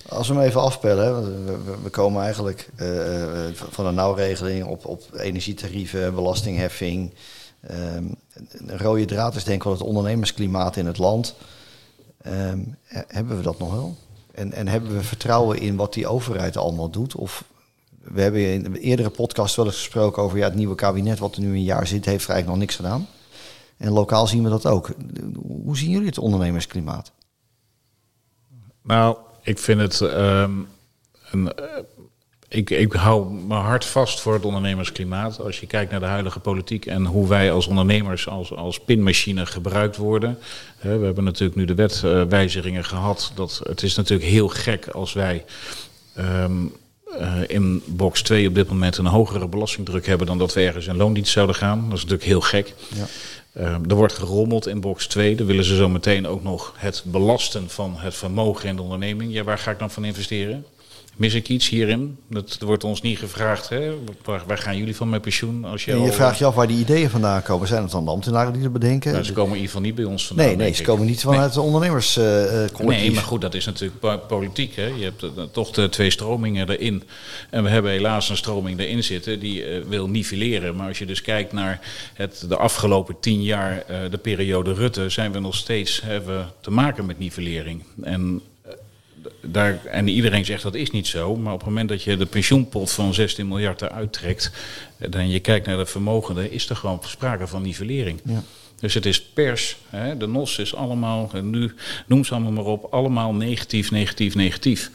Als 0.09 0.27
we 0.27 0.33
hem 0.33 0.43
even 0.43 0.61
afpellen, 0.61 1.05
hè, 1.05 1.21
we, 1.21 1.57
we, 1.65 1.77
we, 1.83 1.89
komen 1.89 2.23
eigenlijk 2.23 2.69
uh, 2.81 3.45
van 3.53 3.85
een 3.85 3.95
nauwregeling 3.95 4.65
op, 4.65 4.85
op 4.85 5.03
energietarieven, 5.13 6.15
belastingheffing. 6.15 7.13
Um, 7.71 8.15
een 8.51 8.77
rode 8.77 9.05
draad 9.05 9.35
is 9.35 9.43
denk 9.43 9.57
ik 9.57 9.63
wel 9.63 9.73
het 9.73 9.81
ondernemersklimaat 9.81 10.75
in 10.75 10.85
het 10.85 10.97
land. 10.97 11.35
Um, 12.27 12.77
hebben 13.07 13.37
we 13.37 13.43
dat 13.43 13.59
nog 13.59 13.71
wel? 13.71 13.97
En, 14.31 14.53
en 14.53 14.67
hebben 14.67 14.95
we 14.95 15.03
vertrouwen 15.03 15.59
in 15.59 15.75
wat 15.75 15.93
die 15.93 16.07
overheid 16.07 16.57
allemaal 16.57 16.89
doet? 16.89 17.15
Of 17.15 17.43
we 18.11 18.21
hebben 18.21 18.53
in 18.53 18.65
een 18.65 18.75
eerdere 18.75 19.09
podcast 19.09 19.55
wel 19.55 19.65
eens 19.65 19.75
gesproken 19.75 20.23
over 20.23 20.37
ja, 20.37 20.45
het 20.45 20.55
nieuwe 20.55 20.75
kabinet 20.75 21.19
wat 21.19 21.35
er 21.35 21.41
nu 21.41 21.47
een 21.47 21.63
jaar 21.63 21.87
zit, 21.87 22.05
heeft 22.05 22.23
er 22.23 22.29
eigenlijk 22.29 22.47
nog 22.47 22.57
niks 22.57 22.75
gedaan. 22.75 23.07
En 23.77 23.91
lokaal 23.91 24.27
zien 24.27 24.43
we 24.43 24.49
dat 24.49 24.65
ook. 24.65 24.89
Hoe 25.63 25.77
zien 25.77 25.89
jullie 25.89 26.07
het 26.07 26.17
ondernemersklimaat? 26.17 27.11
Nou, 28.83 29.17
ik 29.41 29.59
vind 29.59 29.79
het. 29.81 29.99
Um, 30.01 30.67
een, 31.31 31.43
uh, 31.59 31.65
ik, 32.47 32.69
ik 32.69 32.93
hou 32.93 33.33
mijn 33.33 33.61
hart 33.61 33.85
vast 33.85 34.19
voor 34.19 34.33
het 34.33 34.45
ondernemersklimaat. 34.45 35.39
Als 35.39 35.59
je 35.59 35.67
kijkt 35.67 35.91
naar 35.91 35.99
de 35.99 36.05
huidige 36.05 36.39
politiek 36.39 36.85
en 36.85 37.05
hoe 37.05 37.27
wij 37.27 37.51
als 37.51 37.67
ondernemers 37.67 38.27
als, 38.27 38.55
als 38.55 38.79
pinmachine 38.79 39.45
gebruikt 39.45 39.97
worden. 39.97 40.37
We 40.81 40.87
hebben 40.89 41.23
natuurlijk 41.23 41.57
nu 41.57 41.65
de 41.65 41.75
wetwijzigingen 41.75 42.83
gehad. 42.83 43.31
Dat, 43.35 43.61
het 43.63 43.83
is 43.83 43.95
natuurlijk 43.95 44.29
heel 44.29 44.47
gek 44.47 44.87
als 44.87 45.13
wij. 45.13 45.45
Um, 46.17 46.73
uh, 47.17 47.41
in 47.47 47.83
box 47.85 48.21
2 48.21 48.47
op 48.47 48.55
dit 48.55 48.69
moment 48.69 48.97
een 48.97 49.05
hogere 49.05 49.47
belastingdruk 49.47 50.05
hebben 50.05 50.27
dan 50.27 50.37
dat 50.37 50.53
we 50.53 50.61
ergens 50.61 50.87
in 50.87 50.97
loondienst 50.97 51.31
zouden 51.31 51.55
gaan. 51.55 51.83
Dat 51.83 51.97
is 51.97 52.03
natuurlijk 52.03 52.29
heel 52.29 52.41
gek. 52.41 52.73
Ja. 52.95 53.05
Uh, 53.53 53.65
er 53.65 53.95
wordt 53.95 54.13
gerommeld 54.13 54.67
in 54.67 54.81
box 54.81 55.07
2. 55.07 55.35
Dan 55.35 55.45
willen 55.45 55.63
ze 55.63 55.75
zo 55.75 55.89
meteen 55.89 56.27
ook 56.27 56.43
nog 56.43 56.73
het 56.77 57.03
belasten 57.05 57.69
van 57.69 57.95
het 57.97 58.15
vermogen 58.15 58.69
in 58.69 58.75
de 58.75 58.81
onderneming. 58.81 59.33
Ja, 59.33 59.43
waar 59.43 59.57
ga 59.57 59.71
ik 59.71 59.79
dan 59.79 59.91
van 59.91 60.05
investeren? 60.05 60.65
Mis 61.19 61.33
ik 61.33 61.49
iets 61.49 61.69
hierin? 61.69 62.17
Dat 62.27 62.57
wordt 62.59 62.83
ons 62.83 63.01
niet 63.01 63.17
gevraagd. 63.17 63.69
Hè? 63.69 63.93
Waar, 64.23 64.43
waar 64.47 64.57
gaan 64.57 64.77
jullie 64.77 64.95
van 64.95 65.09
met 65.09 65.21
pensioen? 65.21 65.65
Als 65.65 65.85
je 65.85 65.91
en 65.91 65.97
je 65.97 66.03
al, 66.03 66.13
vraagt 66.13 66.37
je 66.37 66.45
af 66.45 66.55
waar 66.55 66.67
die 66.67 66.79
ideeën 66.79 67.09
vandaan 67.09 67.43
komen. 67.43 67.67
Zijn 67.67 67.81
het 67.81 67.91
dan 67.91 68.05
de 68.05 68.11
ambtenaren 68.11 68.53
die 68.53 68.63
er 68.63 68.71
bedenken? 68.71 69.11
Nou, 69.11 69.23
ze 69.23 69.33
komen 69.33 69.49
in 69.49 69.55
ieder 69.55 69.67
geval 69.67 69.85
niet 69.85 69.95
bij 69.95 70.03
ons 70.03 70.27
vandaan. 70.27 70.45
Nee, 70.45 70.55
nee 70.55 70.73
ze 70.73 70.83
komen 70.83 71.05
niet 71.05 71.21
vanuit 71.21 71.55
nee. 71.55 71.63
de. 71.63 72.17
Uh, 72.17 72.87
nee, 72.87 73.11
maar 73.11 73.23
goed, 73.23 73.41
dat 73.41 73.53
is 73.53 73.65
natuurlijk 73.65 74.27
politiek. 74.27 74.75
Hè? 74.75 74.85
Je 74.85 75.03
hebt 75.03 75.23
uh, 75.23 75.29
toch 75.51 75.71
de 75.71 75.89
twee 75.89 76.09
stromingen 76.09 76.69
erin. 76.69 77.03
En 77.49 77.63
we 77.63 77.69
hebben 77.69 77.91
helaas 77.91 78.29
een 78.29 78.37
stroming 78.37 78.79
erin 78.79 79.03
zitten 79.03 79.39
die 79.39 79.79
uh, 79.79 79.85
wil 79.87 80.09
nivelleren. 80.09 80.75
Maar 80.75 80.87
als 80.87 80.99
je 80.99 81.05
dus 81.05 81.21
kijkt 81.21 81.53
naar 81.53 81.79
het, 82.13 82.45
de 82.47 82.57
afgelopen 82.57 83.15
tien 83.19 83.43
jaar, 83.43 83.83
de 84.09 84.17
periode 84.17 84.73
Rutte, 84.73 85.09
zijn 85.09 85.31
we 85.31 85.39
nog 85.39 85.55
steeds 85.55 86.01
hebben 86.01 86.51
te 86.61 86.71
maken 86.71 87.05
met 87.05 87.19
nivellering. 87.19 87.83
En 88.01 88.41
daar, 89.41 89.85
en 89.85 90.07
iedereen 90.07 90.45
zegt 90.45 90.63
dat 90.63 90.75
is 90.75 90.91
niet 90.91 91.07
zo, 91.07 91.35
maar 91.35 91.53
op 91.53 91.59
het 91.59 91.67
moment 91.67 91.89
dat 91.89 92.03
je 92.03 92.17
de 92.17 92.25
pensioenpot 92.25 92.91
van 92.91 93.13
16 93.13 93.47
miljard 93.47 93.81
eruit 93.81 94.13
trekt, 94.13 94.51
dan 95.09 95.29
je 95.29 95.39
kijkt 95.39 95.65
naar 95.65 95.77
de 95.77 95.85
vermogenden, 95.85 96.51
is 96.51 96.69
er 96.69 96.75
gewoon 96.75 96.99
sprake 97.03 97.47
van 97.47 97.61
nivellering. 97.61 98.19
Ja. 98.23 98.43
Dus 98.79 98.93
het 98.93 99.05
is 99.05 99.21
pers, 99.21 99.77
hè, 99.89 100.17
de 100.17 100.27
NOS 100.27 100.57
is 100.57 100.75
allemaal, 100.75 101.31
nu 101.41 101.73
noem 102.07 102.25
ze 102.25 102.33
allemaal 102.33 102.51
maar 102.51 102.65
op, 102.65 102.93
allemaal 102.93 103.33
negatief, 103.33 103.91
negatief, 103.91 104.35
negatief. 104.35 104.91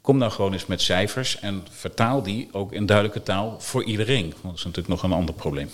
Kom 0.00 0.18
nou 0.18 0.32
gewoon 0.32 0.52
eens 0.52 0.66
met 0.66 0.80
cijfers 0.80 1.38
en 1.40 1.66
vertaal 1.70 2.22
die 2.22 2.48
ook 2.52 2.72
in 2.72 2.86
duidelijke 2.86 3.22
taal 3.22 3.56
voor 3.58 3.84
iedereen. 3.84 4.22
Want 4.22 4.42
dat 4.42 4.54
is 4.54 4.64
natuurlijk 4.64 4.88
nog 4.88 5.02
een 5.02 5.12
ander 5.12 5.34
probleem. 5.34 5.70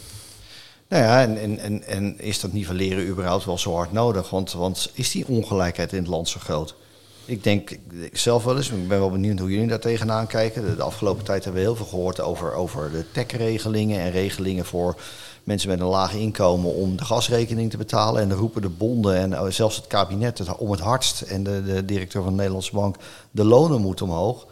Nou 0.88 1.02
ja, 1.02 1.22
en, 1.22 1.58
en, 1.58 1.82
en, 1.86 2.20
is 2.20 2.40
dat 2.40 2.52
nivelleren 2.52 3.06
überhaupt 3.06 3.44
wel 3.44 3.58
zo 3.58 3.74
hard 3.74 3.92
nodig? 3.92 4.30
Want, 4.30 4.52
want 4.52 4.90
is 4.94 5.10
die 5.10 5.26
ongelijkheid 5.26 5.92
in 5.92 5.98
het 5.98 6.08
land 6.08 6.28
zo 6.28 6.40
groot? 6.40 6.74
Ik 7.26 7.44
denk 7.44 7.78
zelf 8.12 8.44
wel 8.44 8.56
eens, 8.56 8.70
ik 8.70 8.88
ben 8.88 8.98
wel 8.98 9.10
benieuwd 9.10 9.38
hoe 9.38 9.50
jullie 9.50 9.68
daar 9.68 9.78
tegenaan 9.78 10.26
kijken. 10.26 10.76
De, 10.76 10.82
afgelopen 10.82 11.24
tijd 11.24 11.44
hebben 11.44 11.62
we 11.62 11.68
heel 11.68 11.76
veel 11.76 11.86
gehoord 11.86 12.20
over, 12.20 12.54
over 12.54 12.90
de 12.90 13.04
tech-regelingen 13.12 14.00
en 14.00 14.10
regelingen 14.10 14.64
voor 14.64 14.96
mensen 15.44 15.68
met 15.68 15.80
een 15.80 15.86
laag 15.86 16.14
inkomen 16.14 16.74
om 16.74 16.96
de 16.96 17.04
gasrekening 17.04 17.70
te 17.70 17.76
betalen. 17.76 18.22
En 18.22 18.28
dan 18.28 18.38
roepen 18.38 18.62
de 18.62 18.68
bonden 18.68 19.16
en 19.16 19.40
oh, 19.40 19.50
zelfs 19.50 19.76
het 19.76 19.86
kabinet 19.86 20.38
het, 20.38 20.56
om 20.56 20.70
het 20.70 20.80
hardst 20.80 21.20
en 21.20 21.42
de, 21.42 21.62
de 21.64 21.84
directeur 21.84 22.22
van 22.22 22.30
de 22.30 22.36
Nederlandse 22.36 22.74
Bank, 22.74 22.96
de 23.30 23.44
lonen 23.44 23.80
moeten 23.80 24.06
omhoog. 24.06 24.46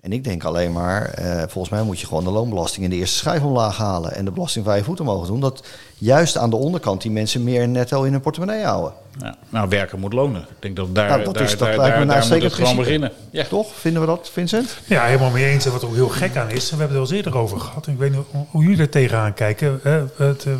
En 0.00 0.12
ik 0.12 0.24
denk 0.24 0.44
alleen 0.44 0.72
maar, 0.72 1.02
eh, 1.02 1.38
volgens 1.38 1.68
mij 1.68 1.82
moet 1.82 2.00
je 2.00 2.06
gewoon 2.06 2.24
de 2.24 2.30
loonbelasting 2.30 2.84
in 2.84 2.90
de 2.90 2.96
eerste 2.96 3.16
schijf 3.16 3.42
omlaag 3.42 3.76
halen 3.76 4.14
en 4.14 4.24
de 4.24 4.30
belasting 4.30 4.64
vijf 4.64 4.84
voet 4.84 5.00
omhoog 5.00 5.26
doen. 5.26 5.40
Dat 5.40 5.62
juist 5.98 6.36
aan 6.36 6.50
de 6.50 6.56
onderkant 6.56 7.02
die 7.02 7.10
mensen 7.10 7.44
meer 7.44 7.68
netto 7.68 8.02
in 8.02 8.12
hun 8.12 8.20
portemonnee 8.20 8.64
houden. 8.64 8.92
Ja, 9.18 9.36
nou, 9.48 9.68
werken 9.68 9.98
moet 9.98 10.12
lonen. 10.12 10.40
Ik 10.40 10.56
denk 10.58 10.76
dat 10.76 10.94
daar, 10.94 11.08
nou, 11.08 11.24
dat 11.24 11.34
daar, 11.34 11.42
is, 11.42 11.50
dat 11.50 11.58
daar, 11.58 11.76
lijkt 11.76 11.98
me 11.98 12.04
nou 12.04 12.22
zeker 12.22 12.50
gewoon 12.50 12.76
beginnen. 12.76 13.12
Ja. 13.30 13.44
Toch? 13.44 13.74
Vinden 13.74 14.00
we 14.00 14.06
dat, 14.06 14.30
Vincent? 14.32 14.78
Ja, 14.86 15.04
helemaal 15.04 15.30
mee 15.30 15.44
eens. 15.44 15.66
En 15.66 15.72
wat 15.72 15.84
ook 15.84 15.94
heel 15.94 16.08
gek 16.08 16.36
aan 16.36 16.50
is, 16.50 16.70
we 16.70 16.76
hebben 16.76 16.96
het 16.96 17.08
er 17.08 17.12
al 17.12 17.16
eerder 17.16 17.38
over 17.38 17.60
gehad. 17.60 17.86
En 17.86 17.92
ik 17.92 17.98
weet 17.98 18.10
niet 18.10 18.20
hoe 18.50 18.62
jullie 18.62 18.78
er 18.78 18.88
tegenaan 18.88 19.34
kijken. 19.34 19.80
Het, 20.16 20.44
uh, 20.44 20.54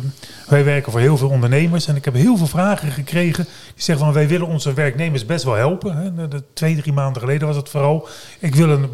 wij 0.47 0.63
werken 0.63 0.91
voor 0.91 1.01
heel 1.01 1.17
veel 1.17 1.29
ondernemers 1.29 1.87
en 1.87 1.95
ik 1.95 2.05
heb 2.05 2.13
heel 2.13 2.37
veel 2.37 2.47
vragen 2.47 2.91
gekregen. 2.91 3.43
Die 3.43 3.83
zeggen 3.83 4.05
van 4.05 4.13
wij 4.13 4.27
willen 4.27 4.47
onze 4.47 4.73
werknemers 4.73 5.25
best 5.25 5.43
wel 5.43 5.53
helpen. 5.53 5.97
Hè. 5.97 6.27
De, 6.27 6.43
twee, 6.53 6.75
drie 6.75 6.93
maanden 6.93 7.21
geleden 7.21 7.47
was 7.47 7.55
het 7.55 7.69
vooral. 7.69 8.07
Ik 8.39 8.55
wil 8.55 8.69
een, 8.69 8.89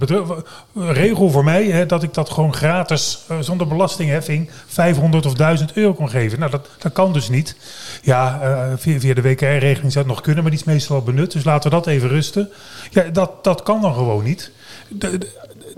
een 0.75 0.93
regel 0.93 1.29
voor 1.29 1.43
mij 1.43 1.65
hè, 1.65 1.85
dat 1.85 2.03
ik 2.03 2.13
dat 2.13 2.29
gewoon 2.29 2.53
gratis, 2.53 3.25
uh, 3.31 3.37
zonder 3.39 3.67
belastingheffing, 3.67 4.49
500 4.67 5.25
of 5.25 5.33
1000 5.33 5.73
euro 5.73 5.93
kon 5.93 6.09
geven. 6.09 6.39
Nou, 6.39 6.51
dat, 6.51 6.69
dat 6.77 6.91
kan 6.91 7.13
dus 7.13 7.29
niet. 7.29 7.55
Ja, 8.01 8.39
uh, 8.43 8.73
via, 8.77 8.99
via, 8.99 9.13
de 9.13 9.21
WKR-regeling 9.47 9.91
zou 9.91 10.05
het 10.05 10.13
nog 10.13 10.21
kunnen, 10.21 10.43
maar 10.43 10.51
die 10.51 10.59
is 10.59 10.65
meestal 10.65 11.01
benut. 11.01 11.31
Dus 11.31 11.43
laten 11.43 11.69
we 11.69 11.75
dat 11.75 11.87
even 11.87 12.09
rusten. 12.09 12.49
Ja, 12.89 13.03
dat, 13.03 13.43
dat 13.43 13.63
kan 13.63 13.81
dan 13.81 13.93
gewoon 13.93 14.23
niet. 14.23 14.51
De, 14.89 15.17
de, 15.17 15.27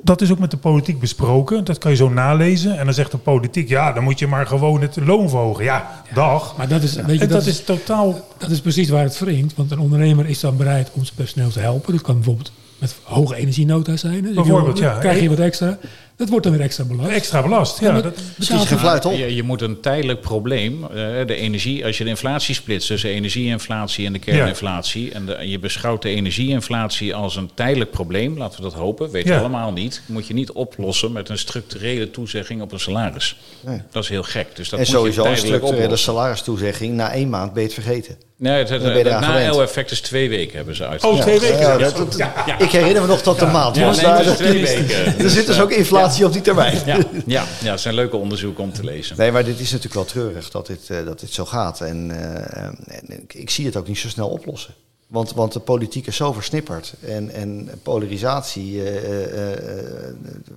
dat 0.03 0.21
is 0.21 0.31
ook 0.31 0.39
met 0.39 0.51
de 0.51 0.57
politiek 0.57 0.99
besproken. 0.99 1.63
Dat 1.63 1.77
kan 1.77 1.91
je 1.91 1.97
zo 1.97 2.09
nalezen. 2.09 2.77
En 2.77 2.85
dan 2.85 2.93
zegt 2.93 3.11
de 3.11 3.17
politiek, 3.17 3.69
ja, 3.69 3.91
dan 3.91 4.03
moet 4.03 4.19
je 4.19 4.27
maar 4.27 4.47
gewoon 4.47 4.81
het 4.81 4.95
loon 4.95 5.29
verhogen. 5.29 5.63
Ja, 5.63 6.03
dag. 6.13 6.57
Maar 6.57 6.67
dat 6.67 6.83
is, 6.83 6.95
weet 6.95 7.19
je, 7.19 7.27
dat, 7.27 7.29
dat, 7.29 7.45
is 7.45 7.63
totaal... 7.63 8.27
Dat 8.37 8.49
is 8.49 8.61
precies 8.61 8.89
waar 8.89 9.03
het 9.03 9.19
wringt. 9.19 9.55
Want 9.55 9.71
een 9.71 9.79
ondernemer 9.79 10.25
is 10.25 10.39
dan 10.39 10.57
bereid 10.57 10.91
om 10.93 11.03
zijn 11.03 11.15
personeel 11.15 11.49
te 11.49 11.59
helpen. 11.59 11.93
Dat 11.93 12.01
kan 12.01 12.15
bijvoorbeeld 12.15 12.51
met 12.77 12.95
hoge 13.03 13.35
energienota 13.35 13.97
zijn. 13.97 14.21
Dus 14.21 14.35
bijvoorbeeld, 14.35 14.77
ja. 14.77 14.97
krijg 14.97 15.21
je 15.21 15.29
wat 15.29 15.39
extra. 15.39 15.77
Dat 16.19 16.29
wordt 16.29 16.45
dan 16.45 16.55
weer 16.55 16.65
extra 16.65 16.83
belast. 16.83 17.09
Extra 17.09 17.41
belast, 17.41 17.79
ja. 17.79 17.95
ja 17.95 18.01
dat 18.01 18.19
betaalt 18.35 18.67
geen 18.67 18.79
fluit 18.79 19.05
op. 19.05 19.13
Je, 19.13 19.35
je, 19.35 19.43
moet 19.43 19.61
een 19.61 19.79
tijdelijk 19.79 20.21
probleem, 20.21 20.83
uh, 20.83 20.89
de 21.25 21.35
energie, 21.35 21.85
als 21.85 21.97
je 21.97 22.03
de 22.03 22.09
inflatie 22.09 22.55
splitst 22.55 22.87
tussen 22.87 23.09
energieinflatie 23.09 24.05
en 24.05 24.13
de 24.13 24.19
kerninflatie, 24.19 25.05
ja. 25.05 25.11
en, 25.11 25.25
de, 25.25 25.33
en, 25.33 25.49
je 25.49 25.59
beschouwt 25.59 26.01
de 26.01 26.09
energieinflatie 26.09 27.15
als 27.15 27.35
een 27.35 27.49
tijdelijk 27.53 27.91
probleem, 27.91 28.37
laten 28.37 28.57
we 28.57 28.69
dat 28.69 28.73
hopen, 28.73 29.11
weet 29.11 29.23
je 29.23 29.29
ja. 29.29 29.39
allemaal 29.39 29.71
niet, 29.71 30.01
moet 30.05 30.27
je 30.27 30.33
niet 30.33 30.51
oplossen 30.51 31.11
met 31.11 31.29
een 31.29 31.37
structurele 31.37 32.11
toezegging 32.11 32.61
op 32.61 32.71
een 32.71 32.79
salaris. 32.79 33.39
Nee. 33.61 33.81
Dat 33.91 34.03
is 34.03 34.09
heel 34.09 34.23
gek. 34.23 34.55
Dus 34.55 34.69
dat 34.69 34.79
en 34.79 34.85
moet 34.85 34.95
sowieso 34.95 35.23
je 35.23 35.29
een 35.29 35.37
structurele 35.37 35.97
salaristoezegging, 35.97 36.93
na 36.93 37.11
één 37.11 37.29
maand 37.29 37.53
ben 37.53 37.61
je 37.61 37.67
het 37.67 37.83
vergeten. 37.83 38.28
Nee, 38.39 38.57
het, 38.57 38.69
het, 38.69 38.83
het, 38.83 38.93
het 38.93 39.19
na-effect 39.19 39.91
is 39.91 40.01
twee 40.01 40.29
weken 40.29 40.55
hebben 40.55 40.75
ze 40.75 40.87
uit. 40.87 41.03
Oh, 41.03 41.21
twee 41.21 41.39
weken? 41.39 41.59
Ja, 41.59 41.77
dat, 41.77 41.97
dat, 41.97 42.17
ja. 42.17 42.59
Ik 42.59 42.71
herinner 42.71 43.01
me 43.01 43.07
nog 43.07 43.21
tot 43.21 43.39
de 43.39 43.45
maand. 43.45 43.75
Ja, 43.75 43.91
nee, 43.91 44.01
daar, 44.01 44.35
twee 44.35 44.61
weken. 44.61 45.19
er 45.25 45.29
zit 45.29 45.45
dus 45.45 45.61
ook 45.61 45.71
inflatie 45.71 46.25
op 46.25 46.33
die 46.33 46.41
termijn. 46.41 46.81
Ja, 46.85 46.97
ja, 47.25 47.45
ja, 47.61 47.71
het 47.71 47.79
zijn 47.79 47.93
leuke 47.93 48.17
onderzoeken 48.17 48.63
om 48.63 48.73
te 48.73 48.83
lezen. 48.83 49.17
Nee, 49.17 49.31
maar 49.31 49.43
dit 49.43 49.59
is 49.59 49.71
natuurlijk 49.71 49.93
wel 49.93 50.05
treurig 50.05 50.49
dat 50.49 50.67
dit, 50.67 50.89
uh, 50.91 51.05
dat 51.05 51.19
dit 51.19 51.33
zo 51.33 51.45
gaat. 51.45 51.81
En, 51.81 52.09
uh, 52.09 52.63
en 52.97 53.25
ik 53.27 53.49
zie 53.49 53.65
het 53.65 53.75
ook 53.75 53.87
niet 53.87 53.97
zo 53.97 54.07
snel 54.07 54.29
oplossen. 54.29 54.73
Want, 55.07 55.33
want 55.33 55.53
de 55.53 55.59
politiek 55.59 56.07
is 56.07 56.15
zo 56.15 56.33
versnipperd. 56.33 56.93
En, 57.05 57.31
en 57.31 57.69
polarisatie 57.83 58.73
uh, 58.73 58.83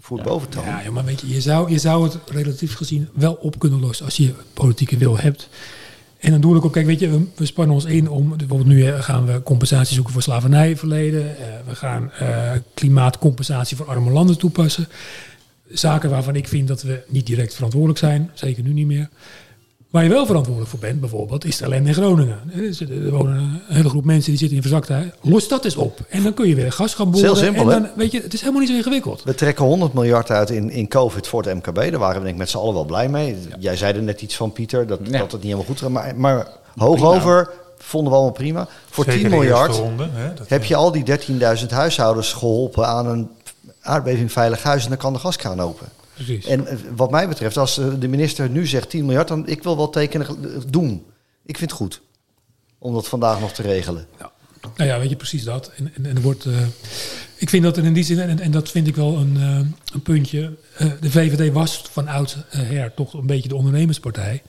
voert 0.00 0.22
ja. 0.24 0.28
boventoon. 0.28 0.64
Ja, 0.64 0.80
ja, 0.80 0.90
maar 0.90 1.04
weet 1.04 1.20
je, 1.20 1.28
je 1.28 1.40
zou, 1.40 1.70
je 1.70 1.78
zou 1.78 2.04
het 2.04 2.16
relatief 2.26 2.74
gezien 2.74 3.08
wel 3.12 3.32
op 3.40 3.58
kunnen 3.58 3.80
lossen 3.80 4.04
als 4.04 4.16
je 4.16 4.32
politieke 4.54 4.96
wil 4.96 5.18
hebt. 5.18 5.48
En 6.22 6.30
dan 6.30 6.40
doe 6.40 6.56
ik 6.56 6.64
ook, 6.64 6.72
kijk, 6.72 6.86
weet 6.86 7.00
je, 7.00 7.26
we, 7.34 7.46
spannen 7.46 7.74
ons 7.74 7.84
in 7.84 8.10
om, 8.10 8.36
bijvoorbeeld 8.36 8.68
nu 8.68 8.92
gaan 8.92 9.26
we 9.26 9.42
compensatie 9.42 9.94
zoeken 9.94 10.12
voor 10.12 10.22
slavernijverleden. 10.22 11.22
Uh, 11.22 11.44
we 11.66 11.74
gaan 11.74 12.10
uh, 12.22 12.52
klimaatcompensatie 12.74 13.76
voor 13.76 13.86
arme 13.86 14.10
landen 14.10 14.38
toepassen. 14.38 14.88
Zaken 15.68 16.10
waarvan 16.10 16.36
ik 16.36 16.48
vind 16.48 16.68
dat 16.68 16.82
we 16.82 17.02
niet 17.08 17.26
direct 17.26 17.54
verantwoordelijk 17.54 17.98
zijn, 17.98 18.30
zeker 18.34 18.62
nu 18.62 18.72
niet 18.72 18.86
meer. 18.86 19.08
Waar 19.92 20.02
je 20.02 20.08
wel 20.08 20.26
verantwoordelijk 20.26 20.70
voor 20.70 20.80
bent, 20.80 21.00
bijvoorbeeld, 21.00 21.44
is 21.44 21.56
de 21.56 21.64
ellende 21.64 21.88
in 21.88 21.94
Groningen. 21.94 22.38
Er 22.88 23.10
wonen 23.10 23.36
een 23.36 23.60
hele 23.68 23.88
groep 23.88 24.04
mensen 24.04 24.30
die 24.30 24.38
zitten 24.38 24.56
in 24.56 24.62
verzaktheid. 24.62 25.14
Los 25.20 25.48
dat 25.48 25.64
eens 25.64 25.76
op. 25.76 26.00
En 26.08 26.22
dan 26.22 26.34
kun 26.34 26.48
je 26.48 26.54
weer 26.54 26.72
gas 26.72 26.94
gaan 26.94 27.10
boren. 27.10 27.24
Heel 27.24 27.36
simpel, 27.36 27.72
en 27.72 27.82
dan, 27.82 27.90
weet 27.96 28.12
je, 28.12 28.20
het 28.20 28.32
is 28.32 28.40
helemaal 28.40 28.60
niet 28.60 28.70
zo 28.70 28.76
ingewikkeld. 28.76 29.22
We 29.22 29.34
trekken 29.34 29.64
100 29.64 29.92
miljard 29.92 30.30
uit 30.30 30.50
in, 30.50 30.70
in 30.70 30.88
COVID 30.88 31.26
voor 31.26 31.42
het 31.42 31.54
MKB. 31.54 31.74
Daar 31.74 31.98
waren 31.98 32.16
we 32.16 32.20
denk 32.20 32.32
ik 32.32 32.36
met 32.36 32.50
z'n 32.50 32.56
allen 32.56 32.74
wel 32.74 32.84
blij 32.84 33.08
mee. 33.08 33.36
Ja. 33.48 33.56
Jij 33.58 33.76
zei 33.76 33.94
er 33.96 34.02
net 34.02 34.22
iets 34.22 34.36
van, 34.36 34.52
Pieter, 34.52 34.86
dat, 34.86 34.98
ja. 35.02 35.10
dat 35.10 35.20
het 35.20 35.32
niet 35.32 35.42
helemaal 35.42 35.64
goed 35.64 35.78
ging. 35.78 35.92
Maar, 35.92 36.16
maar 36.16 36.48
hoogover 36.76 37.50
vonden 37.78 38.10
we 38.10 38.18
allemaal 38.18 38.36
prima. 38.36 38.68
Voor 38.90 39.04
Zeker 39.04 39.20
10 39.20 39.30
miljard 39.30 39.76
ronde, 39.76 40.08
hè, 40.12 40.34
dat 40.34 40.48
heb 40.48 40.64
je 40.64 40.76
al 40.76 40.92
die 40.92 41.04
13.000 41.60 41.66
huishoudens 41.68 42.32
geholpen 42.32 42.86
aan 42.86 43.06
een 43.06 43.30
aardbevingveilig 43.80 44.62
huis. 44.62 44.82
En 44.82 44.88
dan 44.88 44.98
kan 44.98 45.12
de 45.12 45.18
gaskraan 45.18 45.60
open. 45.60 45.86
Precies. 46.24 46.46
En 46.46 46.66
wat 46.96 47.10
mij 47.10 47.28
betreft, 47.28 47.56
als 47.56 47.74
de 47.74 48.08
minister 48.08 48.50
nu 48.50 48.66
zegt 48.66 48.90
10 48.90 49.04
miljard, 49.04 49.28
dan 49.28 49.48
ik 49.48 49.62
wil 49.62 49.76
wel 49.76 49.90
tekenen 49.90 50.26
doen. 50.70 51.04
Ik 51.44 51.58
vind 51.58 51.70
het 51.70 51.80
goed 51.80 52.00
om 52.78 52.94
dat 52.94 53.08
vandaag 53.08 53.40
nog 53.40 53.52
te 53.52 53.62
regelen. 53.62 54.06
Ja. 54.18 54.32
Nou 54.76 54.90
ja, 54.90 54.98
weet 54.98 55.08
je 55.08 55.16
precies 55.16 55.44
dat. 55.44 55.72
En, 55.76 55.92
en, 55.94 56.06
en 56.06 56.16
er 56.16 56.22
wordt, 56.22 56.44
uh, 56.44 56.56
ik 57.36 57.50
vind 57.50 57.62
dat 57.62 57.76
in 57.76 57.92
die 57.92 58.04
zin, 58.04 58.18
en, 58.18 58.38
en 58.38 58.50
dat 58.50 58.70
vind 58.70 58.86
ik 58.86 58.96
wel 58.96 59.16
een, 59.16 59.36
uh, 59.36 59.60
een 59.92 60.02
puntje. 60.02 60.56
Uh, 60.80 60.92
de 61.00 61.10
VVD 61.10 61.52
was 61.52 61.82
van 61.90 62.08
oud 62.08 62.36
her 62.48 62.94
toch 62.94 63.12
een 63.12 63.26
beetje 63.26 63.48
de 63.48 63.56
ondernemerspartij. 63.56 64.42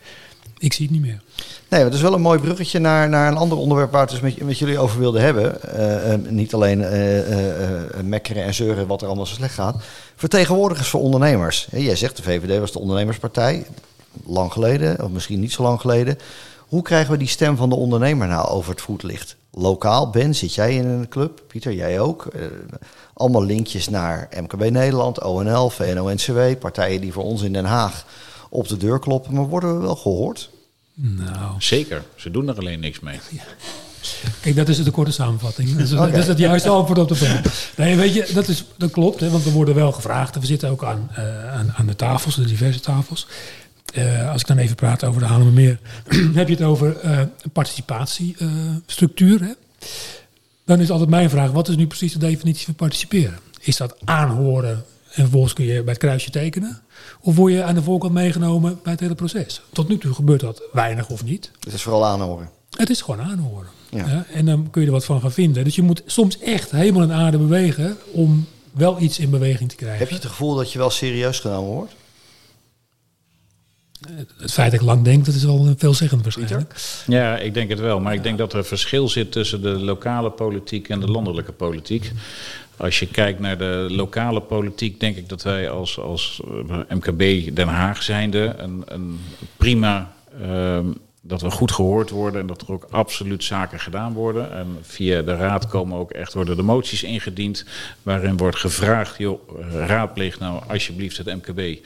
Ik 0.64 0.74
zie 0.74 0.86
het 0.86 0.94
niet 0.96 1.06
meer. 1.06 1.22
Nee, 1.70 1.84
dat 1.84 1.94
is 1.94 2.02
wel 2.02 2.14
een 2.14 2.22
mooi 2.22 2.40
bruggetje 2.40 2.80
naar, 2.80 3.10
naar 3.10 3.28
een 3.32 3.38
ander 3.38 3.58
onderwerp 3.58 3.92
waar 3.92 4.02
het 4.02 4.10
dus 4.10 4.20
met, 4.20 4.42
met 4.42 4.60
jullie 4.60 4.80
over 4.80 5.00
wilden 5.00 5.22
hebben. 5.22 5.58
Uh, 5.76 6.12
uh, 6.12 6.30
niet 6.30 6.54
alleen 6.54 6.80
uh, 6.80 8.02
mekkeren 8.04 8.44
en 8.44 8.54
zeuren 8.54 8.88
wat 8.88 9.02
er 9.02 9.08
allemaal 9.08 9.26
zo 9.26 9.36
slecht 9.36 9.54
gaat. 9.54 9.76
Vertegenwoordigers 10.16 10.88
voor 10.88 11.02
ondernemers. 11.02 11.68
Jij 11.72 11.96
zegt 11.96 12.18
de 12.18 12.24
VVD 12.24 12.60
was 12.60 12.72
de 12.72 12.80
ondernemerspartij. 12.80 13.66
Lang 14.26 14.52
geleden, 14.52 15.04
of 15.04 15.10
misschien 15.10 15.40
niet 15.40 15.52
zo 15.52 15.64
lang 15.64 15.82
geleden. 15.82 16.18
Hoe 16.58 16.82
krijgen 16.82 17.12
we 17.12 17.18
die 17.18 17.28
stem 17.28 17.58
van 17.58 17.70
de 17.70 17.76
ondernemer 17.76 18.28
nou 18.28 18.48
over 18.48 18.72
het 18.72 18.82
voetlicht? 18.82 19.36
Lokaal, 19.52 20.10
Ben, 20.10 20.36
zit 20.36 20.54
jij 20.54 20.76
in 20.76 20.88
een 20.88 21.10
club? 21.10 21.42
Pieter, 21.48 21.74
jij 21.74 22.00
ook? 22.00 22.28
allemaal 23.14 23.44
linkjes 23.44 23.90
naar 23.90 24.30
MKB 24.42 24.70
Nederland, 24.70 25.24
ONL, 25.24 25.70
VNO-NCW. 25.70 26.60
Partijen 26.60 27.02
die 27.02 27.14
voor 27.14 27.24
ons 27.24 27.42
in 27.42 27.54
Den 27.54 27.66
Haag 27.66 28.06
op 28.54 28.68
de 28.68 28.78
deur 28.78 29.00
kloppen. 29.00 29.34
Maar 29.34 29.48
worden 29.48 29.76
we 29.76 29.82
wel 29.82 29.96
gehoord? 29.96 30.50
Nou. 30.94 31.56
Zeker, 31.58 32.04
ze 32.16 32.32
doen 32.32 32.48
er 32.48 32.58
alleen 32.58 32.80
niks 32.80 33.00
mee. 33.00 33.20
Ja. 33.30 33.44
Kijk, 34.42 34.56
dat 34.56 34.70
is 34.70 34.84
de 34.84 34.92
korte 34.92 35.12
samenvatting. 35.12 35.72
Dat 35.72 35.80
is, 35.80 35.94
okay. 35.94 36.12
dat 36.12 36.20
is 36.20 36.28
het 36.28 36.38
juiste 36.38 36.70
antwoord 36.70 37.00
op 37.00 37.08
de 37.08 37.16
vraag. 37.16 37.72
Nee, 37.78 37.96
weet 37.96 38.14
je, 38.14 38.30
dat, 38.34 38.48
is, 38.48 38.66
dat 38.78 38.92
klopt, 38.92 39.20
hè, 39.20 39.30
want 39.30 39.44
we 39.44 39.52
worden 39.52 39.76
wel 39.76 39.92
gevraagd. 39.92 40.40
We 40.40 40.46
zitten 40.46 40.70
ook 40.70 40.84
aan, 40.84 41.10
uh, 41.12 41.54
aan, 41.54 41.74
aan, 41.76 41.86
de 41.86 41.96
tafels, 41.96 42.36
de 42.36 42.46
diverse 42.46 42.80
tafels. 42.80 43.28
Uh, 43.94 44.32
als 44.32 44.42
ik 44.42 44.48
dan 44.48 44.58
even 44.58 44.76
praat 44.76 45.04
over 45.04 45.22
de 45.22 45.28
Haarlemmermeer, 45.28 45.80
heb 46.40 46.48
je 46.48 46.54
het 46.54 46.64
over 46.64 47.06
uh, 47.06 47.20
participatiestructuur. 47.54 49.56
dan 50.66 50.80
is 50.80 50.92
altijd 50.92 51.10
mijn 51.10 51.30
vraag, 51.30 51.52
wat 51.52 51.68
is 51.68 51.76
nu 51.76 51.88
precies 51.88 52.14
de 52.14 52.20
definitie 52.20 52.66
van 52.66 52.76
participeren? 52.76 53.40
Is 53.60 53.78
dat 53.78 53.96
aanhoren 54.04 54.86
en 55.14 55.22
vervolgens 55.22 55.54
kun 55.54 55.66
je 55.66 55.84
bij 55.84 55.94
het 55.94 56.02
kruisje 56.02 56.30
tekenen? 56.30 56.82
Of 57.22 57.36
word 57.36 57.54
je 57.54 57.64
aan 57.64 57.76
de 57.76 57.84
voorkant 57.84 58.14
meegenomen 58.14 58.80
bij 58.84 58.92
het 58.92 59.02
hele 59.02 59.16
proces? 59.16 59.62
Tot 59.72 59.88
nu 59.88 59.98
toe 59.98 60.14
gebeurt 60.14 60.40
dat 60.40 60.62
weinig 60.72 61.10
of 61.10 61.24
niet. 61.24 61.52
Het 61.60 61.74
is 61.74 61.82
vooral 61.82 62.06
aanhoren. 62.06 62.50
Het 62.70 62.90
is 62.90 63.02
gewoon 63.02 63.22
aanhoren. 63.22 63.68
Ja. 63.90 64.08
Ja, 64.08 64.26
en 64.32 64.46
dan 64.46 64.70
kun 64.70 64.82
je 64.82 64.88
er 64.88 64.94
wat 64.94 65.06
van 65.06 65.22
gaan 65.22 65.32
vinden. 65.32 65.64
Dus 65.64 65.76
je 65.76 65.82
moet 65.82 66.04
soms 66.06 66.40
echt 66.40 66.72
helemaal 66.72 67.04
in 67.04 67.12
aarde 67.12 67.38
bewegen 67.38 67.98
om 68.12 68.48
wel 68.72 69.02
iets 69.02 69.20
in 69.20 69.30
beweging 69.30 69.70
te 69.70 69.76
krijgen. 69.76 70.00
Heb 70.00 70.10
je 70.10 70.16
het 70.16 70.26
gevoel 70.26 70.56
dat 70.56 70.72
je 70.72 70.78
wel 70.78 70.90
serieus 70.90 71.40
genomen 71.40 71.72
wordt? 71.72 71.94
het 74.38 74.52
feit 74.52 74.72
dat 74.72 74.80
ik 74.80 74.86
lang 74.86 75.04
denk, 75.04 75.26
dat 75.26 75.36
is 75.36 75.44
wel 75.44 75.74
veelzeggend 75.78 76.24
waarschijnlijk. 76.24 76.76
Ja, 77.08 77.38
ik 77.38 77.54
denk 77.54 77.70
het 77.70 77.80
wel. 77.80 78.00
Maar 78.00 78.14
ik 78.14 78.24
denk 78.24 78.38
dat 78.38 78.52
er 78.52 78.58
een 78.58 78.66
verschil 78.66 79.10
zit 79.10 79.32
tussen 79.32 79.62
de 79.62 79.70
lokale 79.70 80.30
politiek 80.30 80.90
en 80.90 81.00
de 81.00 81.08
landelijke 81.08 81.52
politiek. 81.52 82.12
Als 82.78 83.00
je 83.00 83.08
kijkt 83.08 83.40
naar 83.40 83.58
de 83.58 83.88
lokale 83.90 84.42
politiek, 84.42 85.00
denk 85.00 85.16
ik 85.16 85.30
dat 85.30 85.44
wij 85.44 85.70
als, 85.70 86.00
als 86.00 86.42
eh, 86.70 86.78
MKB 86.90 87.56
Den 87.56 87.68
Haag 87.68 88.04
zijnde 88.04 88.54
een, 88.58 88.84
een 88.86 89.20
prima. 89.58 90.14
Ehm, 90.42 90.86
dat 91.26 91.42
we 91.42 91.52
goed 91.52 91.72
gehoord 91.72 92.10
worden 92.10 92.42
en 92.42 92.48
dat 92.48 92.62
er 92.62 92.72
ook 92.72 92.88
absoluut 92.90 93.44
zaken 93.44 93.80
gedaan 93.80 94.14
worden. 94.14 94.52
En 94.52 94.78
via 94.82 95.22
de 95.22 95.36
raad 95.36 95.68
komen 95.68 95.98
ook 95.98 96.12
echt 96.12 96.34
worden 96.34 96.56
de 96.56 96.64
moties 96.64 97.04
ingediend. 97.04 97.66
Waarin 98.02 98.38
wordt 98.38 98.58
gevraagd, 98.58 99.18
joh, 99.18 99.40
eh, 99.60 99.86
raadpleeg 99.86 100.40
nou 100.40 100.62
alsjeblieft 100.68 101.18
het 101.18 101.26
MKB. 101.26 101.86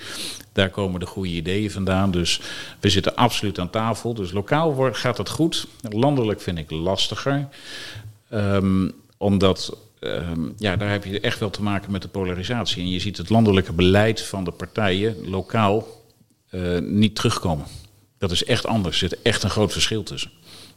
Daar 0.52 0.70
komen 0.70 1.00
de 1.00 1.06
goede 1.06 1.30
ideeën 1.30 1.72
vandaan. 1.72 2.12
Dus 2.12 2.42
we 2.80 2.90
zitten 2.90 3.16
absoluut 3.16 3.60
aan 3.60 3.70
tafel. 3.70 4.14
Dus 4.14 4.32
lokaal 4.32 4.90
gaat 4.92 5.18
het 5.18 5.30
goed. 5.30 5.68
Landelijk 5.90 6.42
vind 6.42 6.58
ik 6.58 6.72
lastiger. 6.72 7.48
Um, 8.34 8.94
omdat 9.18 9.78
Ehm, 10.00 10.50
ja, 10.58 10.76
daar 10.76 10.92
heb 10.92 11.04
je 11.04 11.20
echt 11.20 11.40
wel 11.40 11.50
te 11.50 11.64
maken 11.64 11.92
met 11.92 12.02
de 12.02 12.08
polarisatie. 12.08 12.82
En 12.82 12.90
je 12.90 13.00
ziet 13.00 13.18
het 13.18 13.30
landelijke 13.30 13.74
beleid 13.74 14.22
van 14.22 14.44
de 14.44 14.52
partijen 14.52 15.30
lokaal 15.30 15.88
uh, 16.52 16.80
niet 16.80 17.16
terugkomen. 17.16 17.66
Dat 18.18 18.32
is 18.32 18.44
echt 18.44 18.66
anders. 18.66 19.02
Er 19.02 19.10
zit 19.10 19.22
echt 19.22 19.44
een 19.44 19.50
groot 19.50 19.72
verschil 19.72 20.04
tussen. 20.04 20.32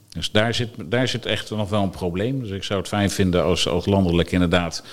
Dus 0.08 0.30
daar 0.30 0.54
zit, 0.54 0.70
daar 0.84 1.08
zit 1.08 1.26
echt 1.26 1.50
nog 1.50 1.68
wel 1.68 1.82
een 1.82 1.90
probleem. 1.90 2.40
Dus 2.40 2.50
ik 2.50 2.62
zou 2.62 2.80
het 2.80 2.88
fijn 2.88 3.10
vinden 3.10 3.44
als, 3.44 3.68
als 3.68 3.86
landelijk 3.86 4.32
inderdaad 4.32 4.84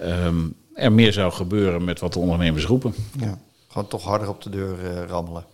um, 0.00 0.54
er 0.74 0.92
meer 0.92 1.12
zou 1.12 1.32
gebeuren 1.32 1.84
met 1.84 2.00
wat 2.00 2.12
de 2.12 2.18
ondernemers 2.18 2.64
roepen. 2.64 2.94
Ja, 3.18 3.38
gewoon 3.68 3.88
toch 3.88 4.04
harder 4.04 4.28
op 4.28 4.42
de 4.42 4.50
deur 4.50 4.76
uh, 4.84 5.02
rammelen. 5.08 5.44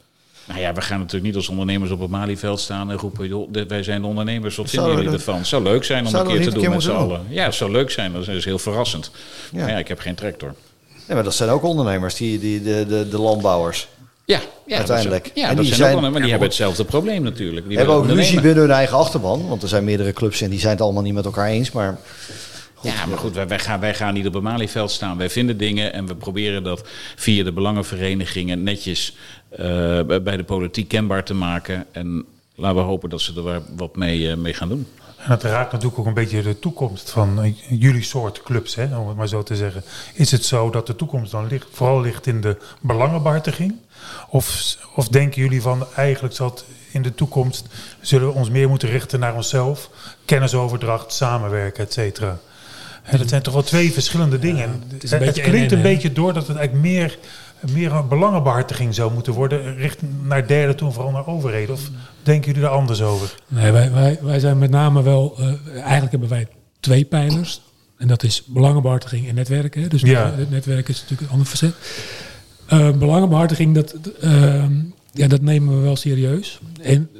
Nou 0.48 0.60
ja, 0.60 0.72
we 0.72 0.80
gaan 0.80 0.98
natuurlijk 0.98 1.24
niet 1.24 1.36
als 1.36 1.48
ondernemers 1.48 1.90
op 1.90 2.00
het 2.00 2.10
Malieveld 2.10 2.60
staan 2.60 2.90
en 2.90 2.96
roepen: 2.96 3.28
joh, 3.28 3.52
wij 3.68 3.82
zijn 3.82 4.00
de 4.00 4.06
ondernemers, 4.06 4.56
wat 4.56 4.70
vinden 4.70 4.90
jullie 4.96 5.10
ervan? 5.10 5.36
Het 5.36 5.46
zou 5.46 5.62
leuk 5.62 5.84
zijn 5.84 6.06
om 6.06 6.14
een 6.14 6.26
keer 6.26 6.42
te 6.42 6.50
doen 6.50 6.70
met 6.70 6.82
z'n 6.82 6.90
allen. 6.90 7.26
Ja, 7.28 7.44
het 7.44 7.54
zou 7.54 7.70
leuk 7.70 7.90
zijn, 7.90 8.12
dat 8.12 8.28
is 8.28 8.44
heel 8.44 8.58
verrassend. 8.58 9.10
Ja. 9.52 9.60
Maar 9.60 9.70
ja, 9.70 9.78
ik 9.78 9.88
heb 9.88 9.98
geen 9.98 10.14
tractor. 10.14 10.54
Ja, 11.06 11.14
maar 11.14 11.24
dat 11.24 11.34
zijn 11.34 11.50
ook 11.50 11.62
ondernemers, 11.62 12.14
die, 12.14 12.38
die, 12.38 12.62
de, 12.62 12.86
de, 12.88 13.08
de 13.08 13.18
landbouwers. 13.18 13.88
Ja, 14.24 14.40
ja, 14.66 14.76
uiteindelijk. 14.76 15.30
ja, 15.34 15.48
en 15.48 15.56
die, 15.56 15.74
zijn, 15.74 15.94
ook, 15.96 16.00
maar 16.00 16.20
die 16.20 16.30
hebben 16.30 16.48
hetzelfde 16.48 16.84
probleem 16.84 17.22
natuurlijk. 17.22 17.68
Die 17.68 17.76
hebben 17.76 17.94
ook 17.94 18.06
ruzie 18.06 18.40
binnen 18.40 18.62
hun 18.62 18.70
eigen 18.70 18.96
achterban. 18.96 19.48
Want 19.48 19.62
er 19.62 19.68
zijn 19.68 19.84
meerdere 19.84 20.12
clubs 20.12 20.40
en 20.40 20.50
die 20.50 20.58
zijn 20.58 20.72
het 20.72 20.80
allemaal 20.80 21.02
niet 21.02 21.14
met 21.14 21.24
elkaar 21.24 21.46
eens. 21.46 21.70
Maar 21.70 21.98
ja, 22.82 23.06
maar 23.06 23.18
goed, 23.18 23.34
wij, 23.34 23.48
wij, 23.48 23.58
gaan, 23.58 23.80
wij 23.80 23.94
gaan 23.94 24.14
niet 24.14 24.26
op 24.26 24.34
het 24.34 24.42
Malieveld 24.42 24.90
staan. 24.90 25.16
Wij 25.16 25.30
vinden 25.30 25.56
dingen 25.56 25.92
en 25.92 26.06
we 26.06 26.14
proberen 26.14 26.62
dat 26.62 26.88
via 27.16 27.44
de 27.44 27.52
belangenverenigingen 27.52 28.62
netjes 28.62 29.16
bij 30.06 30.36
de 30.36 30.44
politiek 30.44 30.88
kenbaar 30.88 31.24
te 31.24 31.34
maken. 31.34 31.86
En 31.92 32.24
laten 32.54 32.76
we 32.76 32.82
hopen 32.82 33.10
dat 33.10 33.20
ze 33.20 33.42
er 33.42 33.62
wat 33.76 33.96
mee, 33.96 34.20
uh, 34.20 34.34
mee 34.34 34.54
gaan 34.54 34.68
doen. 34.68 34.86
En 35.16 35.30
het 35.30 35.42
raakt 35.42 35.72
natuurlijk 35.72 35.98
ook 35.98 36.06
een 36.06 36.14
beetje 36.14 36.42
de 36.42 36.58
toekomst 36.58 37.10
van 37.10 37.44
uh, 37.44 37.54
jullie 37.68 38.02
soort 38.02 38.42
clubs, 38.42 38.74
hè, 38.74 38.98
om 38.98 39.08
het 39.08 39.16
maar 39.16 39.28
zo 39.28 39.42
te 39.42 39.56
zeggen. 39.56 39.82
Is 40.14 40.30
het 40.30 40.44
zo 40.44 40.70
dat 40.70 40.86
de 40.86 40.96
toekomst 40.96 41.32
dan 41.32 41.46
ligt, 41.46 41.66
vooral 41.70 42.00
ligt 42.00 42.26
in 42.26 42.40
de 42.40 42.56
belangenbehartiging? 42.80 43.74
Of, 44.28 44.76
of 44.94 45.08
denken 45.08 45.42
jullie 45.42 45.62
van 45.62 45.86
eigenlijk 45.96 46.34
zal 46.34 46.58
in 46.90 47.02
de 47.02 47.14
toekomst 47.14 47.66
zullen 48.00 48.28
we 48.28 48.34
ons 48.34 48.50
meer 48.50 48.68
moeten 48.68 48.88
richten 48.88 49.20
naar 49.20 49.34
onszelf, 49.34 49.90
kennisoverdracht, 50.24 51.12
samenwerken, 51.12 51.84
et 51.84 51.92
cetera? 51.92 52.38
dat 53.16 53.28
zijn 53.28 53.42
toch 53.42 53.54
wel 53.54 53.62
twee 53.62 53.92
verschillende 53.92 54.38
dingen. 54.38 54.82
het, 55.00 55.10
het 55.10 55.40
klinkt 55.40 55.72
een 55.72 55.82
beetje 55.82 56.12
door 56.12 56.32
dat 56.32 56.46
het 56.46 56.56
eigenlijk 56.56 56.86
meer, 56.88 57.18
meer 57.72 57.92
een 57.92 58.08
belangenbehartiging 58.08 58.94
zou 58.94 59.12
moeten 59.12 59.32
worden, 59.32 59.76
richting 59.76 60.10
naar 60.22 60.46
derde 60.46 60.74
toe, 60.74 60.92
vooral 60.92 61.12
naar 61.12 61.26
overheden. 61.26 61.74
Of 61.74 61.90
denken 62.22 62.52
jullie 62.52 62.68
er 62.68 62.74
anders 62.74 63.02
over? 63.02 63.34
Nee, 63.48 63.72
wij, 63.72 63.92
wij, 63.92 64.18
wij 64.22 64.38
zijn 64.38 64.58
met 64.58 64.70
name 64.70 65.02
wel, 65.02 65.36
uh, 65.38 65.46
eigenlijk 65.72 66.10
hebben 66.10 66.28
wij 66.28 66.48
twee 66.80 67.04
pijlers. 67.04 67.60
En 67.96 68.08
dat 68.08 68.22
is 68.22 68.44
belangenbehartiging 68.46 69.28
en 69.28 69.34
netwerken. 69.34 69.88
Dus 69.88 70.00
ja. 70.00 70.32
het 70.36 70.50
netwerk 70.50 70.88
is 70.88 71.00
natuurlijk 71.00 71.22
een 71.22 71.32
ander 71.32 71.46
verzet. 71.46 71.74
Uh, 72.72 72.90
belangenbehartiging, 72.90 73.74
dat, 73.74 73.94
uh, 74.24 74.64
ja, 75.12 75.26
dat 75.26 75.40
nemen 75.40 75.76
we 75.76 75.83
wel 75.83 75.96
serieus. 75.96 76.61
En 76.83 77.11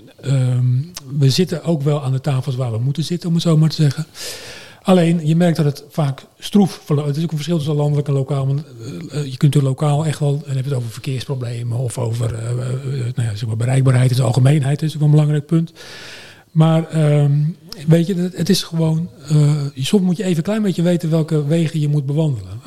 we 1.19 1.31
zitten 1.31 1.65
ook 1.65 1.83
wel 1.83 2.05
aan 2.05 2.13
de 2.13 2.21
tafels 2.21 2.57
waar 2.57 2.73
we 2.73 2.79
moeten 2.79 3.05
zitten, 3.05 3.29
om 3.29 3.35
het 3.35 3.45
zo 3.45 3.57
maar 3.57 3.69
te 3.69 3.83
zeggen. 3.83 4.07
Alleen, 4.83 5.27
je 5.27 5.37
merkt 5.37 5.57
dat 5.57 5.67
het 5.67 5.85
vaak 5.91 6.27
stroef 6.39 6.81
verloopt. 6.85 7.09
Het 7.09 7.17
is 7.17 7.23
ook 7.23 7.31
een 7.31 7.37
verschil 7.37 7.57
tussen 7.57 7.75
landelijk 7.75 8.09
en 8.09 8.15
lokaal. 8.15 8.47
Want, 8.47 8.63
uh, 9.13 9.27
je 9.27 9.37
kunt 9.37 9.55
er 9.55 9.63
lokaal 9.63 10.07
echt 10.07 10.19
wel, 10.19 10.43
en 10.47 10.55
heb 10.55 10.65
je 10.65 10.71
het 10.71 10.79
over 10.79 10.91
verkeersproblemen 10.91 11.79
of 11.79 11.99
over 11.99 12.33
uh, 12.33 12.41
nou 13.15 13.29
ja, 13.29 13.35
zeg 13.35 13.47
maar 13.47 13.57
bereikbaarheid, 13.57 14.11
is 14.11 14.17
de 14.17 14.23
algemeenheid, 14.23 14.83
is 14.83 14.97
ook 14.97 15.03
een 15.03 15.11
belangrijk 15.11 15.47
punt. 15.47 15.73
Maar 16.51 17.13
um, 17.21 17.57
weet 17.87 18.07
je, 18.07 18.31
het 18.35 18.49
is 18.49 18.63
gewoon, 18.63 19.09
soms 19.75 20.03
moet 20.03 20.17
je 20.17 20.23
even 20.23 20.37
een 20.37 20.43
klein 20.43 20.63
beetje 20.63 20.83
weten 20.83 21.11
welke 21.11 21.47
wegen 21.47 21.81
je 21.81 21.89
moet 21.89 22.07
bewandelen. 22.07 22.61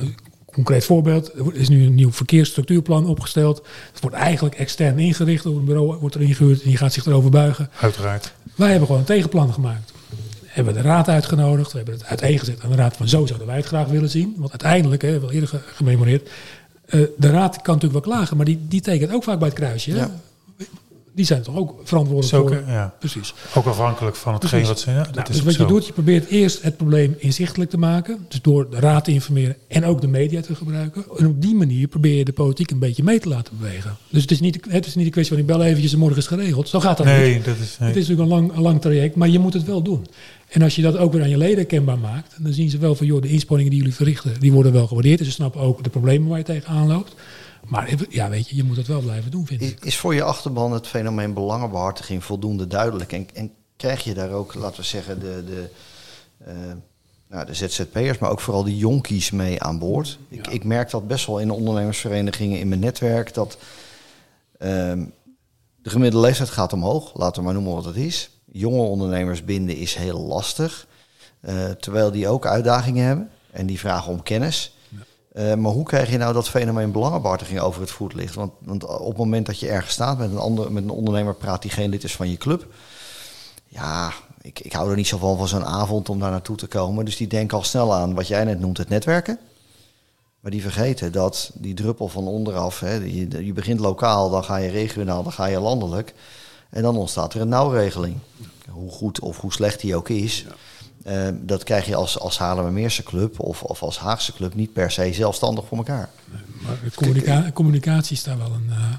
Concreet 0.51 0.85
voorbeeld, 0.85 1.33
er 1.33 1.55
is 1.55 1.69
nu 1.69 1.85
een 1.85 1.95
nieuw 1.95 2.11
verkeersstructuurplan 2.11 3.05
opgesteld. 3.05 3.61
Het 3.91 4.01
wordt 4.01 4.15
eigenlijk 4.15 4.55
extern 4.55 4.99
ingericht, 4.99 5.43
door 5.43 5.57
een 5.57 5.65
bureau 5.65 5.97
wordt 5.99 6.15
er 6.15 6.21
ingehuurd 6.21 6.61
en 6.61 6.67
die 6.67 6.77
gaat 6.77 6.93
zich 6.93 7.05
erover 7.05 7.29
buigen. 7.29 7.69
Uiteraard. 7.79 8.33
Wij 8.55 8.69
hebben 8.69 8.85
gewoon 8.85 9.01
een 9.01 9.07
tegenplan 9.07 9.53
gemaakt 9.53 9.91
hebben 10.51 10.73
we 10.73 10.81
de 10.81 10.87
raad 10.87 11.07
uitgenodigd. 11.07 11.71
We 11.71 11.77
hebben 11.77 11.95
het 11.95 12.05
uiteengezet 12.05 12.63
aan 12.63 12.69
de 12.69 12.75
raad 12.75 12.97
van 12.97 13.07
zo 13.07 13.25
zouden 13.25 13.47
wij 13.47 13.57
het 13.57 13.65
graag 13.65 13.87
willen 13.87 14.09
zien. 14.09 14.33
Want 14.37 14.49
uiteindelijk, 14.49 15.01
hè, 15.01 15.19
wel 15.19 15.31
eerder 15.31 15.61
gememoreerd, 15.65 16.29
uh, 16.89 17.07
de 17.17 17.29
raad 17.29 17.61
kan 17.61 17.73
natuurlijk 17.73 18.05
wel 18.05 18.15
klagen, 18.15 18.37
maar 18.37 18.45
die, 18.45 18.59
die 18.67 18.81
tekent 18.81 19.13
ook 19.13 19.23
vaak 19.23 19.39
bij 19.39 19.47
het 19.47 19.57
kruisje. 19.57 19.95
Ja 19.95 20.11
die 21.13 21.25
zijn 21.25 21.41
toch 21.41 21.55
ook 21.55 21.81
verantwoordelijk 21.83 22.47
voor. 22.49 22.63
Ja. 22.67 22.93
Precies. 22.99 23.33
Ook 23.55 23.65
afhankelijk 23.65 24.15
van 24.15 24.33
hetgeen 24.33 24.65
wat 24.65 24.79
ze. 24.79 24.91
Ja, 24.91 25.03
dat 25.03 25.15
nou, 25.15 25.27
is 25.29 25.35
dus 25.35 25.43
wat 25.43 25.55
je 25.55 25.65
doet, 25.65 25.85
je 25.85 25.93
probeert 25.93 26.27
eerst 26.27 26.61
het 26.61 26.77
probleem 26.77 27.15
inzichtelijk 27.17 27.69
te 27.69 27.77
maken. 27.77 28.25
Dus 28.27 28.41
door 28.41 28.69
de 28.69 28.79
raad 28.79 29.03
te 29.03 29.11
informeren 29.11 29.55
en 29.67 29.85
ook 29.85 30.01
de 30.01 30.07
media 30.07 30.41
te 30.41 30.55
gebruiken. 30.55 31.05
En 31.17 31.27
op 31.27 31.41
die 31.41 31.55
manier 31.55 31.87
probeer 31.87 32.17
je 32.17 32.25
de 32.25 32.33
politiek 32.33 32.71
een 32.71 32.79
beetje 32.79 33.03
mee 33.03 33.19
te 33.19 33.29
laten 33.29 33.53
bewegen. 33.59 33.97
Dus 34.09 34.21
het 34.21 34.31
is 34.31 34.39
niet, 34.39 34.59
het 34.69 34.85
is 34.85 34.95
niet 34.95 35.05
een 35.05 35.11
kwestie 35.11 35.35
van 35.35 35.43
ik 35.43 35.49
bel 35.49 35.63
eventjes 35.63 35.93
en 35.93 35.99
morgen 35.99 36.17
is 36.17 36.27
geregeld. 36.27 36.69
Zo 36.69 36.79
gaat 36.79 36.97
dat 36.97 37.05
nee, 37.05 37.33
niet. 37.33 37.45
Dat 37.45 37.57
is, 37.57 37.77
nee. 37.79 37.89
Het 37.89 37.97
is 37.97 38.07
natuurlijk 38.07 38.29
een 38.29 38.43
lang, 38.43 38.55
een 38.55 38.61
lang 38.61 38.81
traject, 38.81 39.15
maar 39.15 39.29
je 39.29 39.39
moet 39.39 39.53
het 39.53 39.63
wel 39.63 39.81
doen. 39.81 40.07
En 40.51 40.61
als 40.61 40.75
je 40.75 40.81
dat 40.81 40.97
ook 40.97 41.13
weer 41.13 41.21
aan 41.21 41.29
je 41.29 41.37
leden 41.37 41.65
kenbaar 41.65 41.99
maakt, 41.99 42.43
dan 42.43 42.53
zien 42.53 42.69
ze 42.69 42.77
wel 42.77 42.95
van 42.95 43.05
joh, 43.05 43.21
de 43.21 43.27
inspanningen 43.27 43.71
die 43.71 43.79
jullie 43.79 43.95
verrichten, 43.95 44.39
die 44.39 44.51
worden 44.51 44.71
wel 44.71 44.87
gewaardeerd. 44.87 45.17
Dus 45.17 45.27
ze 45.27 45.33
snappen 45.33 45.61
ook 45.61 45.83
de 45.83 45.89
problemen 45.89 46.29
waar 46.29 46.37
je 46.37 46.43
tegenaan 46.43 46.87
loopt. 46.87 47.15
Maar 47.67 47.93
ja, 48.09 48.29
weet 48.29 48.49
je, 48.49 48.55
je 48.55 48.63
moet 48.63 48.77
het 48.77 48.87
wel 48.87 49.01
blijven 49.01 49.31
doen, 49.31 49.45
vind 49.45 49.61
ik. 49.61 49.85
Is 49.85 49.97
voor 49.97 50.13
je 50.13 50.23
achterban 50.23 50.71
het 50.71 50.87
fenomeen 50.87 51.33
belangenbehartiging 51.33 52.23
voldoende 52.23 52.67
duidelijk? 52.67 53.11
En, 53.11 53.27
en 53.33 53.51
krijg 53.75 54.03
je 54.03 54.13
daar 54.13 54.31
ook, 54.31 54.53
laten 54.53 54.79
we 54.79 54.87
zeggen, 54.87 55.19
de, 55.19 55.43
de, 55.45 55.69
uh, 56.47 56.53
nou, 57.29 57.45
de 57.45 57.53
ZZP'ers, 57.53 58.17
maar 58.17 58.29
ook 58.29 58.39
vooral 58.39 58.63
de 58.63 58.77
jonkies 58.77 59.31
mee 59.31 59.61
aan 59.61 59.79
boord? 59.79 60.17
Ik, 60.29 60.47
ik 60.47 60.63
merk 60.63 60.89
dat 60.89 61.07
best 61.07 61.25
wel 61.25 61.39
in 61.39 61.51
ondernemersverenigingen 61.51 62.59
in 62.59 62.67
mijn 62.67 62.79
netwerk, 62.79 63.33
dat 63.33 63.57
uh, 64.59 64.67
de 65.81 65.89
gemiddelde 65.89 66.27
leeftijd 66.27 66.49
gaat 66.49 66.73
omhoog. 66.73 67.17
Laten 67.17 67.37
we 67.37 67.45
maar 67.45 67.53
noemen 67.53 67.73
wat 67.73 67.85
het 67.85 67.95
is. 67.95 68.29
Jonge 68.51 68.81
ondernemers 68.81 69.45
binden 69.45 69.75
is 69.75 69.95
heel 69.95 70.19
lastig. 70.19 70.87
Uh, 71.41 71.69
terwijl 71.69 72.11
die 72.11 72.27
ook 72.27 72.45
uitdagingen 72.45 73.05
hebben 73.05 73.29
en 73.51 73.65
die 73.65 73.79
vragen 73.79 74.11
om 74.11 74.23
kennis. 74.23 74.75
Uh, 75.33 75.53
maar 75.53 75.71
hoe 75.71 75.83
krijg 75.83 76.11
je 76.11 76.17
nou 76.17 76.33
dat 76.33 76.49
fenomeen 76.49 76.91
belangenbehartiging 76.91 77.59
over 77.59 77.81
het 77.81 77.91
voetlicht? 77.91 78.35
Want, 78.35 78.51
want 78.59 78.83
op 78.85 79.07
het 79.07 79.17
moment 79.17 79.45
dat 79.45 79.59
je 79.59 79.69
ergens 79.69 79.93
staat 79.93 80.17
met 80.17 80.31
een, 80.31 80.37
ander, 80.37 80.71
met 80.71 80.83
een 80.83 80.89
ondernemer 80.89 81.35
praat 81.35 81.61
die 81.61 81.71
geen 81.71 81.89
lid 81.89 82.03
is 82.03 82.15
van 82.15 82.29
je 82.29 82.37
club. 82.37 82.73
Ja, 83.67 84.13
ik, 84.41 84.59
ik 84.59 84.73
hou 84.73 84.89
er 84.89 84.95
niet 84.95 85.07
zo 85.07 85.17
van 85.17 85.37
van 85.37 85.47
zo'n 85.47 85.65
avond 85.65 86.09
om 86.09 86.19
daar 86.19 86.31
naartoe 86.31 86.57
te 86.57 86.67
komen. 86.67 87.05
Dus 87.05 87.17
die 87.17 87.27
denken 87.27 87.57
al 87.57 87.63
snel 87.63 87.93
aan 87.93 88.13
wat 88.13 88.27
jij 88.27 88.43
net 88.43 88.59
noemt, 88.59 88.77
het 88.77 88.89
netwerken. 88.89 89.39
Maar 90.39 90.51
die 90.51 90.61
vergeten 90.61 91.11
dat 91.11 91.51
die 91.53 91.73
druppel 91.73 92.07
van 92.07 92.27
onderaf, 92.27 92.79
hè, 92.79 92.93
je, 92.93 93.45
je 93.45 93.53
begint 93.53 93.79
lokaal, 93.79 94.29
dan 94.29 94.43
ga 94.43 94.55
je 94.55 94.69
regionaal, 94.69 95.23
dan 95.23 95.31
ga 95.31 95.45
je 95.45 95.59
landelijk. 95.59 96.13
En 96.71 96.81
dan 96.81 96.97
ontstaat 96.97 97.33
er 97.33 97.41
een 97.41 97.49
nauwregeling. 97.49 98.17
Hoe 98.69 98.91
goed 98.91 99.19
of 99.19 99.39
hoe 99.39 99.53
slecht 99.53 99.81
die 99.81 99.95
ook 99.95 100.09
is. 100.09 100.45
Ja. 100.47 100.55
Uh, 101.07 101.35
dat 101.41 101.63
krijg 101.63 101.85
je 101.85 101.95
als, 101.95 102.19
als 102.19 102.37
Haarlemmermeerse 102.37 103.03
club 103.03 103.39
of, 103.39 103.63
of 103.63 103.81
als 103.81 103.97
Haagse 103.97 104.33
club 104.33 104.55
niet 104.55 104.73
per 104.73 104.91
se 104.91 105.13
zelfstandig 105.13 105.65
voor 105.65 105.77
elkaar. 105.77 106.09
maar 106.61 106.77
communica 106.95 107.51
communicatie 107.53 108.15
is 108.15 108.23
daar 108.23 108.37
wel 108.37 108.51
een, 108.53 108.67
uh, 108.69 108.93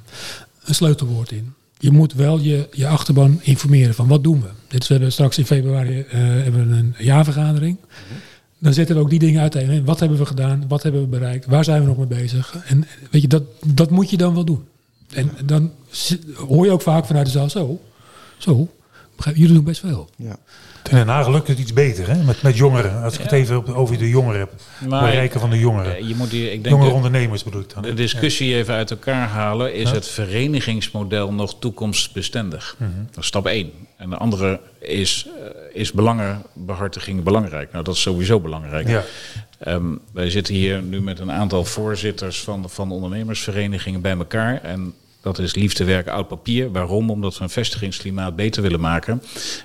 een 0.65 0.75
sleutelwoord 0.75 1.31
in. 1.31 1.55
Je 1.79 1.91
moet 1.91 2.13
wel 2.13 2.39
je, 2.39 2.69
je 2.73 2.89
achterban 2.89 3.41
informeren 3.43 3.95
van 3.95 4.09
wat 4.09 4.23
doen 4.23 4.41
we. 4.41 4.49
Dit 4.69 4.83
is, 4.83 4.89
we 4.89 4.95
hebben 4.95 5.13
straks 5.13 5.39
in 5.39 5.47
februari 5.47 5.99
uh, 5.99 6.05
hebben 6.13 6.69
we 6.69 6.77
een 6.77 6.95
jaarvergadering. 6.99 7.77
Mm 7.81 7.89
-hmm. 8.09 8.17
Dan 8.59 8.73
zetten 8.73 8.97
we 8.97 9.03
ook 9.03 9.11
die 9.11 9.19
dingen 9.19 9.41
uiteen. 9.41 9.85
Wat 9.85 10.01
hebben 10.01 10.19
we 10.19 10.27
gedaan? 10.27 10.65
Wat 10.69 10.83
hebben 10.83 11.01
we 11.01 11.07
bereikt? 11.07 11.47
Waar 11.47 11.65
zijn 11.65 11.81
we 11.81 11.87
nog 11.87 11.97
mee 11.97 12.07
bezig? 12.07 12.57
En 12.65 12.87
weet 13.11 13.23
je, 13.23 13.29
dat, 13.29 13.43
dat 13.67 13.91
moet 13.91 14.11
je 14.11 14.17
dan 14.17 14.35
wel 14.35 14.45
doen. 14.45 14.65
En 15.15 15.31
dan 15.45 15.73
hoor 16.35 16.65
je 16.65 16.71
ook 16.73 16.83
vaak 16.83 17.07
vanuit 17.07 17.27
de 17.27 17.33
zaal 17.33 17.51
zo. 17.51 17.81
Zo, 18.39 18.69
Jullie 19.35 19.55
doen 19.55 19.65
best 19.65 19.81
veel. 19.81 20.11
Ja. 20.17 20.37
Den 20.83 21.09
Haag 21.09 21.29
lukt 21.29 21.49
het 21.49 21.59
iets 21.59 21.73
beter, 21.73 22.09
hè? 22.09 22.23
Met, 22.23 22.43
met 22.43 22.57
jongeren. 22.57 23.03
Als 23.03 23.15
ik 23.15 23.21
het 23.21 23.33
even 23.33 23.75
over 23.75 23.99
de 23.99 24.09
jongeren 24.09 24.41
heb. 24.41 24.53
Maar- 24.89 25.05
Bereiken 25.05 25.41
van 25.41 25.51
de 25.51 25.59
jongeren. 25.59 26.09
Je 26.09 26.15
moet 26.15 26.31
hier, 26.31 26.45
ik 26.53 26.63
denk 26.63 26.67
Jongere 26.67 26.89
de- 26.91 26.95
ondernemers 26.97 27.43
bedoel 27.43 27.61
ik 27.61 27.75
dan. 27.75 27.83
de 27.83 27.95
discussie 27.95 28.55
even 28.55 28.75
uit 28.75 28.91
elkaar 28.91 29.29
halen. 29.29 29.75
Is 29.75 29.89
Ja. 29.89 29.95
het 29.95 30.09
verenigingsmodel 30.09 31.33
nog 31.33 31.59
toekomstbestendig? 31.59 32.77
Mhm. 32.79 32.91
Dat 33.11 33.19
is 33.19 33.27
stap 33.27 33.47
1. 33.47 33.71
En 33.97 34.11
de 34.11 34.17
andere 34.17 34.61
is, 34.79 35.27
eh, 35.27 35.81
is 35.81 35.93
belangenbehartiging 35.93 37.23
belangrijk? 37.23 37.73
Nou, 37.73 37.85
dat 37.85 37.95
is 37.95 38.01
sowieso 38.01 38.41
belangrijk. 38.41 38.89
Ja. 38.89 39.03
Ehm, 39.59 39.85
wij 40.13 40.31
zitten 40.31 40.55
hier 40.55 40.83
nu 40.83 41.03
met 41.03 41.19
een 41.19 41.33
aantal 41.33 41.65
voorzitters 41.65 42.41
van, 42.41 42.71
van 42.71 42.91
ondernemersverenigingen 42.93 44.01
bij 44.01 44.17
elkaar. 44.17 44.63
En 44.63 44.95
dat 45.23 45.39
is 45.39 45.55
liefde, 45.55 45.85
werk, 45.85 46.09
oud 46.09 46.29
papier. 46.29 46.73
Waarom? 46.73 47.11
Omdat 47.11 47.39
we 47.39 47.43
een 47.43 47.51
vestigingsklimaat 47.51 48.37
beter 48.37 48.63
willen 48.63 48.81
maken. 48.81 49.23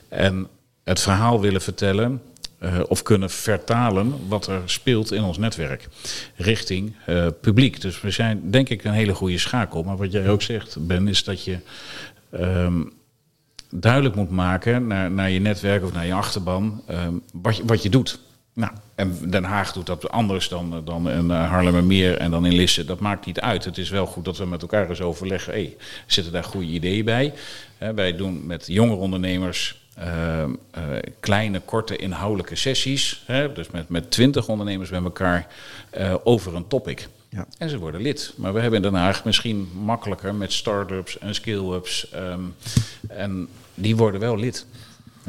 En 0.10 0.48
het 0.84 1.00
verhaal 1.00 1.42
willen 1.42 1.62
vertellen 1.62 2.22
eh, 2.60 2.80
of 2.88 3.04
kunnen 3.04 3.30
vertalen 3.30 4.14
wat 4.28 4.48
er 4.48 4.62
speelt 4.66 5.12
in 5.12 5.24
ons 5.24 5.38
netwerk. 5.38 5.88
Richting 6.36 6.96
eh, 7.06 7.28
publiek. 7.42 7.82
Dus 7.82 8.02
we 8.02 8.12
zijn 8.12 8.52
denk 8.52 8.70
ik 8.70 8.84
een 8.84 8.92
hele 8.92 9.14
goede 9.14 9.38
schakel. 9.38 9.84
Maar 9.84 9.98
wat 9.98 10.12
jij 10.12 10.30
ook 10.30 10.42
zegt, 10.42 10.88
Ben, 10.88 11.08
is 11.08 11.24
dat 11.24 11.44
je... 11.44 11.58
ehm, 12.32 12.82
duidelijk 13.70 14.16
moet 14.16 14.30
maken 14.30 14.88
naar, 14.88 15.12
naar 15.12 15.30
je 15.30 15.40
netwerk 15.40 15.84
of 15.84 15.94
naar 15.94 16.06
je 16.06 16.14
achterban 16.14 16.82
ehm, 16.88 17.14
wat, 17.34 17.58
je, 17.58 17.66
wat 17.66 17.84
je 17.84 17.90
doet. 17.90 18.20
Nou, 18.58 18.72
en 18.96 19.30
Den 19.30 19.44
Haag 19.44 19.74
doet 19.74 19.86
dat 19.86 20.10
anders 20.10 20.50
dan, 20.50 20.74
eh, 20.74 20.80
dan 20.84 21.10
in 21.10 21.32
eh, 21.32 21.50
Haarlemmermeer 21.50 22.18
en 22.18 22.32
dan 22.32 22.46
in 22.46 22.54
Lisse. 22.54 22.86
Dat 22.86 23.00
maakt 23.00 23.26
niet 23.26 23.40
uit. 23.40 23.66
Het 23.66 23.78
is 23.78 23.90
wel 23.90 24.06
goed 24.06 24.26
dat 24.26 24.38
we 24.38 24.46
met 24.46 24.62
elkaar 24.62 24.90
eens 24.90 25.02
overleggen. 25.02 25.54
Hey, 25.54 25.76
zitten 26.06 26.34
daar 26.34 26.44
goede 26.44 26.68
ideeën 26.68 27.06
bij? 27.06 27.34
Wij 27.78 28.16
doen 28.16 28.46
met 28.46 28.68
jongere 28.68 28.98
ondernemers 28.98 29.88
eh, 29.98 30.84
kleine, 31.20 31.60
korte, 31.60 31.96
inhoudelijke 31.96 32.56
sessies. 32.56 33.24
Hè, 33.26 33.54
dus 33.54 33.70
met, 33.70 33.90
met 33.90 34.12
twintig 34.12 34.48
ondernemers 34.48 34.90
bij 34.90 35.02
elkaar 35.02 35.48
eh, 35.90 36.16
over 36.24 36.56
een 36.56 36.68
topic. 36.68 37.08
Ja. 37.30 37.46
En 37.58 37.70
ze 37.70 37.78
worden 37.78 38.02
lid. 38.02 38.34
Maar 38.36 38.54
we 38.54 38.60
hebben 38.60 38.84
in 38.84 38.92
Den 38.92 39.00
Haag 39.00 39.26
misschien 39.26 39.70
makkelijker 39.74 40.36
met 40.36 40.54
start-ups 40.54 41.20
en 41.20 41.36
skill-ups. 41.36 42.10
ehm, 42.12 42.42
en 43.08 43.48
die 43.74 43.96
worden 43.96 44.20
wel 44.20 44.38
lid. 44.38 44.66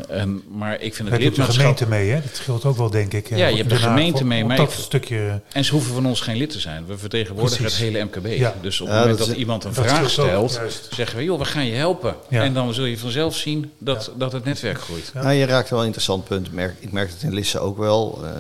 En, 0.08 0.42
maar 0.50 0.80
ik 0.80 0.94
vind 0.94 1.08
Heb 1.08 1.20
het 1.20 1.34
je 1.34 1.42
hebt 1.42 1.48
de 1.50 1.52
lidmaatschap... 1.52 1.54
gemeente 1.61 1.87
mee, 1.88 2.08
hè? 2.11 2.20
Dat 2.20 2.37
scheelt 2.37 2.64
ook 2.64 2.76
wel, 2.76 2.90
denk 2.90 3.12
ik. 3.12 3.30
eh, 3.30 3.38
Ja, 3.38 3.46
je 3.46 3.56
hebt 3.56 3.70
de 3.70 3.76
gemeente 3.76 4.24
mee, 4.24 4.44
maar 4.44 4.56
dat 4.56 4.72
ik- 4.72 4.78
stukje... 4.78 5.40
En 5.52 5.64
ze 5.64 5.72
hoeven 5.72 5.94
van 5.94 6.06
ons 6.06 6.20
geen 6.20 6.37
lid 6.37 6.50
te 6.50 6.61
zijn. 6.61 6.87
We 6.87 6.98
vertegenwoordigen 6.98 7.61
Precies. 7.64 7.78
het 7.80 7.88
hele 7.92 8.04
MKB. 8.04 8.26
Ja. 8.38 8.54
Dus 8.61 8.80
op 8.80 8.87
het 8.87 8.96
Ja, 8.96 9.00
moment 9.02 9.18
dat 9.18 9.28
iemand 9.28 9.64
een 9.64 9.72
dat 9.74 9.84
vraag 9.84 10.11
stelt, 10.11 10.61
zeggen 10.90 11.16
we, 11.18 11.24
joh, 11.24 11.38
we 11.38 11.44
gaan 11.44 11.66
je 11.66 11.74
helpen. 11.74 12.14
Ja. 12.28 12.42
En 12.42 12.54
dan 12.54 12.74
zul 12.74 12.84
je 12.84 12.98
vanzelf 12.98 13.37
zien 13.37 13.70
dat, 13.78 14.11
dat 14.16 14.32
het 14.32 14.44
netwerk 14.44 14.80
groeit. 14.80 15.11
Nou, 15.14 15.32
je 15.32 15.44
raakt 15.44 15.70
wel 15.70 15.78
een 15.78 15.84
interessant 15.84 16.24
punt. 16.24 16.52
Merk- 16.52 16.76
Ik 16.80 16.92
merk 16.92 17.11
het 17.11 17.22
in 17.22 17.34
Lisse 17.34 17.58
ook 17.58 17.78
wel. 17.78 18.20
Eh, 18.24 18.30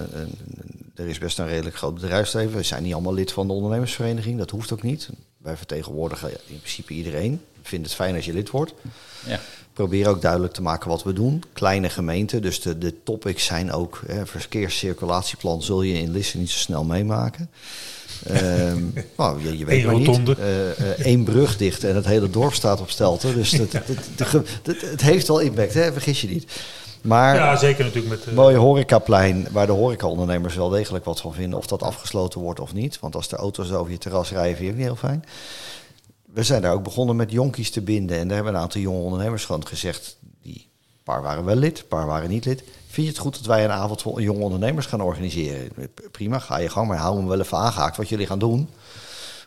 er 0.94 1.08
is 1.08 1.18
best 1.18 1.38
een 1.38 1.46
redelijk 1.48 1.76
groot 1.76 1.94
bedrijfsleven. 1.94 2.56
We 2.56 2.62
zijn 2.62 2.82
niet 2.82 2.92
allemaal 2.92 3.14
lid 3.14 3.32
van 3.32 3.46
de 3.46 3.52
ondernemersvereniging. 3.52 4.38
Dat 4.38 4.50
hoeft 4.50 4.72
ook 4.72 4.82
niet. 4.82 5.08
Wij 5.38 5.56
vertegenwoordigen 5.56 6.30
in 6.30 6.58
principe 6.60 6.92
iedereen. 6.94 7.32
Ik 7.60 7.68
vind 7.68 7.84
het 7.86 7.94
fijn 7.94 8.14
als 8.14 8.24
je 8.24 8.32
lid 8.32 8.50
wordt. 8.50 8.72
Ja. 9.26 9.40
Probeer 9.78 10.08
ook 10.08 10.22
duidelijk 10.22 10.52
te 10.52 10.62
maken 10.62 10.88
wat 10.88 11.02
we 11.02 11.12
doen. 11.12 11.42
Kleine 11.52 11.88
gemeenten, 11.88 12.42
dus 12.42 12.60
de, 12.60 12.78
de 12.78 12.94
topics 13.04 13.44
zijn 13.44 13.72
ook... 13.72 14.00
Hè, 14.06 14.26
verkeerscirculatieplan 14.26 15.62
zul 15.62 15.82
je 15.82 15.98
in 15.98 16.10
Lisse 16.10 16.38
niet 16.38 16.50
zo 16.50 16.58
snel 16.58 16.84
meemaken. 16.84 17.50
Ehm, 18.26 18.82
nou, 19.16 19.42
je, 19.42 19.58
je 19.58 19.64
weet 19.64 19.80
Eén 19.84 19.86
maar 19.86 20.18
niet. 20.18 20.38
Eh, 20.38 20.70
eh, 20.70 20.98
één 21.04 21.24
brug 21.24 21.56
dicht 21.56 21.84
en 21.84 21.94
het 21.94 22.04
hele 22.06 22.30
dorp 22.30 22.54
staat 22.54 22.80
op 22.80 22.90
stelten. 22.90 23.34
Dus 23.34 23.50
dat, 23.60 23.70
dat- 23.72 23.82
dat- 24.16 24.46
dat- 24.62 24.80
het 24.80 25.00
heeft 25.00 25.28
wel 25.28 25.38
impact, 25.38 25.74
hè? 25.74 25.92
vergis 25.92 26.20
je 26.20 26.28
niet. 26.28 26.52
Maar 27.02 27.34
Ja, 27.34 27.56
zeker 27.56 27.84
natuurlijk 27.84 28.14
met... 28.14 28.26
eh, 28.28 28.34
mooie 28.34 28.56
horecaplein, 28.56 29.46
waar 29.50 29.66
de 29.66 29.72
horecaondernemers 29.72 30.54
wel 30.54 30.68
degelijk 30.68 31.04
wat 31.04 31.20
van 31.20 31.34
vinden. 31.34 31.58
Of 31.58 31.66
dat 31.66 31.82
afgesloten 31.82 32.40
wordt 32.40 32.60
of 32.60 32.74
niet. 32.74 32.98
Want 33.00 33.14
als 33.14 33.28
de 33.28 33.36
auto's 33.36 33.72
over 33.72 33.92
je 33.92 33.98
terras 33.98 34.30
rijden, 34.30 34.56
vind 34.56 34.68
je 34.68 34.74
niet 34.74 34.84
heel 34.86 34.96
fijn. 34.96 35.24
We 36.38 36.44
zijn 36.44 36.62
daar 36.62 36.72
ook 36.72 36.82
begonnen 36.82 37.16
met 37.16 37.30
jonkies 37.30 37.70
te 37.70 37.80
binden. 37.80 38.18
En 38.18 38.26
daar 38.26 38.36
hebben 38.36 38.54
een 38.54 38.60
aantal 38.60 38.80
jonge 38.80 38.98
ondernemers 38.98 39.44
gewoon 39.44 39.66
gezegd. 39.66 40.16
Die, 40.42 40.54
een 40.54 41.02
paar 41.02 41.22
waren 41.22 41.44
wel 41.44 41.54
lid, 41.56 41.78
een 41.78 41.88
paar 41.88 42.06
waren 42.06 42.28
niet 42.28 42.44
lid. 42.44 42.62
Vind 42.86 43.06
je 43.06 43.12
het 43.12 43.18
goed 43.18 43.34
dat 43.34 43.46
wij 43.46 43.64
een 43.64 43.70
avond 43.70 44.02
voor 44.02 44.22
jonge 44.22 44.42
ondernemers 44.42 44.86
gaan 44.86 45.00
organiseren? 45.00 45.70
Prima, 46.10 46.38
ga 46.38 46.58
je 46.58 46.68
gang, 46.68 46.88
maar 46.88 46.98
hou 46.98 47.22
me 47.22 47.28
wel 47.28 47.40
even 47.40 47.58
aangehaakt 47.58 47.96
wat 47.96 48.08
jullie 48.08 48.26
gaan 48.26 48.38
doen. 48.38 48.68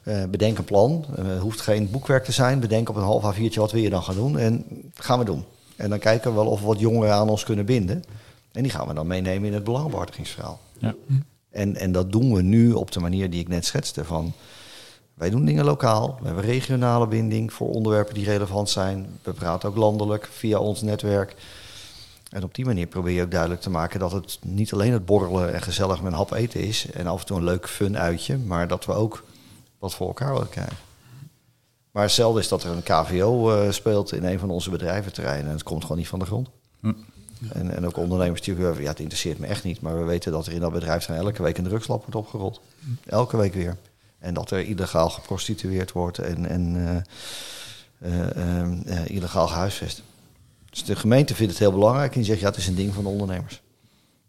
Eh, 0.04 0.24
bedenk 0.24 0.58
een 0.58 0.64
plan. 0.64 1.06
Eh, 1.16 1.26
Het 1.26 1.40
hoeft 1.40 1.62
geen 1.62 1.92
boekwerk 1.92 2.24
te 2.24 2.32
zijn. 2.32 2.60
Bedenk 2.60 2.90
op 2.90 2.96
een 2.96 3.02
half 3.02 3.36
A4'tje 3.36 3.60
wat 3.60 3.72
wil 3.72 3.82
je 3.82 3.90
dan 3.90 4.04
gaan 4.04 4.16
doen. 4.16 4.38
En 4.38 4.66
gaan 4.94 5.20
we 5.20 5.26
doen. 5.26 5.44
En 5.76 5.90
dan 5.90 6.00
kijken 6.00 6.30
we 6.32 6.38
wel 6.38 6.48
of 6.48 6.60
we 6.60 6.66
wat 6.66 6.80
jongeren 6.80 7.14
aan 7.14 7.30
ons 7.30 7.44
kunnen 7.44 7.66
binden. 7.66 8.04
En 8.52 8.64
die 8.64 8.72
gaan 8.72 8.88
we 8.88 8.94
dan 8.94 9.08
meenemen 9.08 9.48
in 9.48 9.54
het 9.54 9.64
belangenbehartigingsverhaal. 9.64 10.60
Ja. 10.78 10.96
En, 11.50 11.76
en 11.76 11.92
dat 11.92 12.12
doen 12.12 12.34
we 12.34 12.42
nu 12.42 12.74
op 12.74 12.92
de 12.92 13.00
manier 13.00 13.30
die 13.30 13.40
ik 13.40 13.48
net 13.48 13.66
schetste. 13.66 14.06
Van, 14.06 14.34
wij 15.14 15.30
doen 15.30 15.46
dingen 15.46 15.66
lokaal. 15.66 16.18
We 16.20 16.26
hebben 16.26 16.44
regionale 16.44 17.08
binding 17.08 17.54
voor 17.54 17.70
onderwerpen 17.70 18.14
die 18.14 18.26
relevant 18.26 18.70
zijn. 18.70 19.20
We 19.24 19.34
praten 19.34 19.70
ook 19.70 19.76
landelijk 19.76 20.30
via 20.32 20.60
ons 20.60 20.82
netwerk. 20.82 21.36
En 22.30 22.44
op 22.44 22.56
die 22.56 22.66
manier 22.66 22.88
probeer 22.88 23.14
je 23.14 23.22
ook 23.22 23.32
duidelijk 23.32 23.62
te 23.62 23.70
maken 23.70 24.00
dat 24.00 24.12
het 24.12 24.40
niet 24.42 24.74
alleen 24.74 24.92
het 24.92 25.06
borrelen 25.06 25.54
en 25.54 25.62
gezellig 25.62 26.02
met 26.02 26.12
een 26.12 26.18
hap 26.18 26.32
eten 26.32 26.62
is. 26.62 26.92
En 26.92 27.08
af 27.08 27.20
en 27.20 27.26
toe 27.26 27.38
een 27.38 27.44
leuk 27.44 27.70
fun 27.70 27.98
uitje. 27.98 28.38
Maar 28.38 28.68
dat 28.68 28.86
we 28.86 28.94
ook 28.94 29.24
wat 29.80 29.94
voor 29.94 30.08
elkaar 30.08 30.34
willen 30.34 30.50
krijgen. 30.50 30.78
Maar 31.92 32.04
hetzelfde 32.04 32.40
is 32.40 32.48
dat 32.48 32.64
er 32.64 32.72
een 32.72 32.84
KVO 32.84 33.52
eh, 33.52 33.72
speelt 33.72 34.14
in 34.14 34.24
een 34.24 34.40
van 34.40 34.50
onze 34.50 34.70
bedrijventerreinen. 34.70 35.46
En 35.46 35.54
het 35.54 35.64
komt 35.64 35.82
gewoon 35.82 35.98
niet 35.98 36.08
van 36.08 36.20
de 36.20 36.26
grond. 36.26 36.50
Hm. 36.80 36.94
En, 37.50 37.76
en 37.76 37.86
ook 37.86 37.98
ondernemers 37.98 38.42
die 38.42 38.58
ja, 38.58 38.72
het 38.72 39.00
interesseert 39.00 39.40
me 39.40 39.48
echt 39.48 39.64
niet. 39.64 39.82
Maar 39.82 39.98
we 39.98 40.04
weten 40.04 40.32
dat 40.32 40.46
er 40.46 40.54
in 40.54 40.60
dat 40.60 40.72
bedrijfterrein 40.72 41.26
elke 41.26 41.44
week 41.44 41.58
een 41.58 41.64
drugslab 41.64 42.00
wordt 42.00 42.16
opgerold. 42.16 42.62
Elke 43.06 43.38
week 43.38 43.54
weer. 43.54 43.78
En 44.22 44.34
dat 44.34 44.52
er 44.52 44.60
illegaal 44.60 45.10
geprostitueerd 45.10 45.92
wordt 45.92 46.20
en, 46.20 46.50
en 46.50 46.76
eh, 47.98 48.30
eh, 48.30 48.98
eh, 48.98 49.10
illegaal 49.10 49.48
gehuisvest. 49.48 50.02
Dus 50.70 50.84
de 50.84 50.96
gemeente 50.96 51.36
vindt 51.36 51.52
het 51.52 51.62
heel 51.62 51.72
belangrijk 51.72 52.12
en 52.12 52.18
die 52.18 52.28
zegt, 52.28 52.40
ja, 52.40 52.48
het 52.48 52.58
is 52.58 52.68
een 52.68 52.76
ding 52.76 52.94
van 52.94 53.04
de 53.04 53.10
ondernemers. 53.10 53.62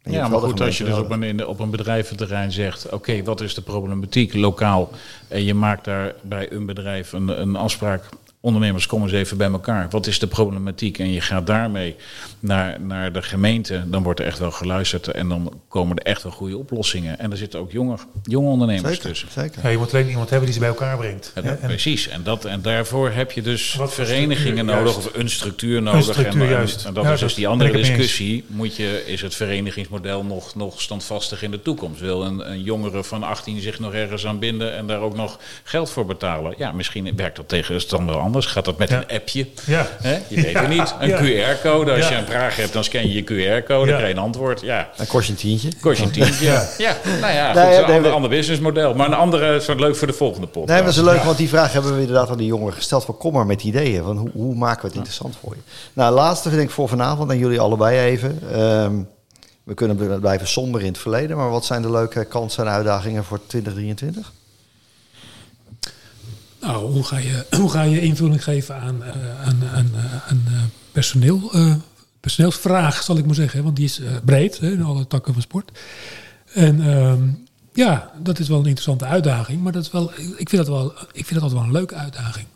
En 0.02 0.12
Ja, 0.12 0.28
maar 0.28 0.40
goed, 0.40 0.60
als 0.60 0.78
je 0.78 0.84
dus 0.84 0.98
op 0.98 1.10
een, 1.10 1.46
op 1.46 1.60
een 1.60 1.70
bedrijventerrein 1.70 2.52
zegt... 2.52 2.88
oké, 2.88 3.22
wat 3.22 3.40
is 3.40 3.54
de 3.54 3.62
problematiek 3.62 4.34
lokaal? 4.34 4.90
En 5.28 5.44
je 5.44 5.54
maakt 5.54 5.84
daar 5.84 6.14
bij 6.22 6.52
een 6.52 6.66
bedrijf 6.66 7.12
een, 7.12 7.40
een 7.40 7.56
afspraak... 7.56 8.08
ondernemers, 8.46 8.86
kom 8.86 9.02
eens 9.02 9.12
even 9.12 9.36
bij 9.36 9.50
elkaar. 9.50 9.86
Wat 9.90 10.06
is 10.06 10.18
de 10.18 10.26
problematiek? 10.26 10.98
En 10.98 11.12
je 11.12 11.20
gaat 11.20 11.46
daarmee 11.46 11.96
naar, 12.38 12.80
naar 12.80 13.12
de 13.12 13.22
gemeente. 13.22 13.82
Dan 13.86 14.02
wordt 14.02 14.20
er 14.20 14.26
echt 14.26 14.38
wel 14.38 14.50
geluisterd 14.50 15.08
en 15.08 15.28
dan 15.28 15.60
komen 15.68 15.96
er 15.98 16.04
echt 16.06 16.22
wel 16.22 16.32
goede 16.32 16.56
oplossingen. 16.58 17.18
En 17.18 17.30
er 17.30 17.36
zitten 17.36 17.60
ook 17.60 17.72
jonge, 17.72 17.96
jonge 18.22 18.48
ondernemers 18.48 18.94
Zeker, 18.94 19.08
tussen. 19.08 19.28
zeker. 19.32 19.60
ja, 19.62 19.68
je 19.68 19.78
moet 19.78 19.94
alleen 19.94 20.08
iemand 20.08 20.28
hebben 20.30 20.44
die 20.46 20.54
ze 20.54 20.60
bij 20.60 20.68
elkaar 20.70 20.96
brengt. 20.96 21.30
En, 21.34 21.44
hè? 21.44 21.54
En- 21.54 21.68
Precies, 21.68 22.08
en, 22.08 22.22
dat, 22.22 22.44
en 22.44 22.62
daarvoor 22.62 23.10
heb 23.10 23.32
je 23.32 23.42
dus 23.42 23.74
Wat 23.74 23.94
verenigingen 23.94 24.64
nodig, 24.64 24.92
juist. 24.92 24.96
of 25.08 25.14
een 25.16 25.30
structuur 25.30 25.82
nodig. 25.82 26.02
structuur, 26.02 26.42
en, 26.42 26.48
juist. 26.48 26.84
en 26.84 26.94
dat 26.94 27.04
Ja, 27.04 27.12
is 27.12 27.20
dus 27.20 27.34
die 27.34 27.48
andere 27.48 27.72
discussie. 27.72 28.44
Moet 28.46 28.76
je, 28.76 29.02
is 29.06 29.20
het 29.22 29.34
verenigingsmodel 29.34 30.24
nog, 30.24 30.54
nog 30.54 30.80
standvastig 30.80 31.42
in 31.42 31.50
de 31.50 31.62
toekomst? 31.62 32.00
Wil 32.00 32.24
een, 32.24 32.50
een 32.50 32.62
jongere 32.62 33.04
van 33.04 33.22
18 33.22 33.60
zich 33.60 33.78
nog 33.78 33.92
ergens 33.94 34.26
aan 34.26 34.38
binden 34.38 34.74
en 34.76 34.86
daar 34.86 35.00
ook 35.00 35.16
nog 35.16 35.38
geld 35.64 35.90
voor 35.90 36.06
betalen? 36.06 36.54
Ja, 36.56 36.72
misschien 36.72 37.16
werkt 37.16 37.36
dat 37.36 37.48
tegen 37.48 37.74
is 37.74 37.88
dan 37.88 38.06
wel 38.06 38.14
anders. 38.18 38.30
Gaat 38.40 38.64
dat 38.64 38.78
met 38.78 38.88
Ja. 38.90 38.96
een 38.96 39.16
appje? 39.16 39.46
Ja. 39.66 39.86
Hè? 40.02 40.12
Je 40.28 40.34
weet 40.34 40.44
het 40.44 40.52
Ja, 40.52 40.66
niet. 40.66 40.94
Een 41.00 41.08
ja. 41.08 41.18
QR-code. 41.56 41.90
Als 41.92 42.00
Ja. 42.00 42.10
je 42.10 42.16
een 42.16 42.26
vraag 42.26 42.56
hebt, 42.56 42.72
dan 42.72 42.84
scan 42.84 43.08
je 43.08 43.12
je 43.12 43.22
QR-code. 43.24 43.80
Ja. 43.80 43.86
Dan 43.86 43.86
krijg 43.86 44.06
je 44.06 44.12
een 44.12 44.18
antwoord. 44.18 44.60
Ja, 44.60 44.88
Dan 44.96 45.06
kost 45.06 45.26
je 45.26 45.32
een 45.32 45.38
tientje. 45.38 45.68
kost 45.80 45.98
je 45.98 46.04
een 46.04 46.10
tientje. 46.10 46.44
Ja. 46.44 46.66
Ja. 46.78 46.96
nou 47.20 47.32
ja, 47.32 47.46
goed, 47.46 47.54
Nee, 47.86 47.96
een 47.96 48.02
nee, 48.02 48.10
ander, 48.10 48.30
businessmodel. 48.30 48.94
Maar 48.94 49.06
een 49.06 49.14
andere, 49.14 49.54
is 49.56 49.66
wat 49.66 49.80
leuk 49.80 49.96
voor 49.96 50.06
de 50.06 50.12
volgende 50.12 50.46
podcast. 50.46 50.68
Nee, 50.68 50.76
maar 50.76 50.86
dat 50.94 51.02
is 51.04 51.08
leuk, 51.10 51.18
Ja. 51.18 51.24
want 51.24 51.36
die 51.36 51.48
vraag 51.48 51.72
hebben 51.72 51.94
we 51.94 52.00
inderdaad 52.00 52.30
aan 52.30 52.36
die 52.38 52.46
jongeren 52.46 52.74
gesteld. 52.74 53.04
Van 53.04 53.16
kom 53.16 53.32
maar 53.32 53.46
met 53.46 53.62
ideeën. 53.62 54.02
Van 54.02 54.16
hoe, 54.16 54.30
hoe 54.32 54.54
maken 54.54 54.80
we 54.80 54.86
het 54.86 54.96
interessant 54.96 55.36
voor 55.40 55.54
je? 55.54 55.60
Nou, 55.92 56.14
laatste 56.14 56.50
vind 56.50 56.62
ik 56.62 56.70
voor 56.70 56.88
vanavond 56.88 57.30
en 57.30 57.38
jullie 57.38 57.60
allebei 57.60 57.98
even. 57.98 58.38
Ehm, 58.52 58.94
we 59.64 59.74
kunnen 59.74 59.96
bl- 59.96 60.14
blijven 60.20 60.48
somber 60.48 60.80
in 60.80 60.86
het 60.86 60.98
verleden, 60.98 61.36
maar 61.36 61.50
wat 61.50 61.64
zijn 61.64 61.82
de 61.82 61.90
leuke 61.90 62.24
kansen 62.24 62.66
en 62.66 62.72
uitdagingen 62.72 63.24
voor 63.24 63.40
2023? 63.46 64.32
Nou, 66.62 66.92
hoe 66.92 67.04
ga 67.04 67.16
je, 67.16 67.46
hoe 67.60 67.70
ga 67.70 67.82
je 67.82 68.00
invulling 68.00 68.44
geven 68.44 68.76
aan, 68.80 69.02
eh, 69.02 69.10
aan, 69.46 69.62
aan, 69.74 69.90
eh, 69.94 70.30
aan 70.30 70.42
eh, 70.46 70.52
personeel, 70.92 71.50
personeelsvraag, 72.20 73.02
zal 73.02 73.16
ik 73.16 73.26
maar 73.26 73.34
zeggen. 73.34 73.64
Want 73.64 73.76
die 73.76 73.84
is 73.84 74.00
breed 74.24 74.58
hè, 74.58 74.72
in 74.72 74.82
alle 74.82 75.06
takken 75.06 75.32
van 75.32 75.42
sport. 75.42 75.70
En 76.54 76.90
ehm, 76.90 77.22
ja, 77.72 78.12
dat 78.22 78.38
is 78.38 78.48
wel 78.48 78.58
een 78.58 78.64
interessante 78.64 79.04
uitdaging. 79.04 79.62
Maar 79.62 79.72
dat 79.72 79.84
is 79.84 79.90
wel, 79.90 80.12
ik, 80.36 80.48
vind 80.48 80.66
dat 80.66 80.68
wel, 80.68 80.92
ik 81.12 81.26
vind 81.26 81.40
dat 81.40 81.42
altijd 81.42 81.52
wel 81.52 81.62
een 81.62 81.72
leuke 81.72 81.94
uitdaging. 81.94 82.46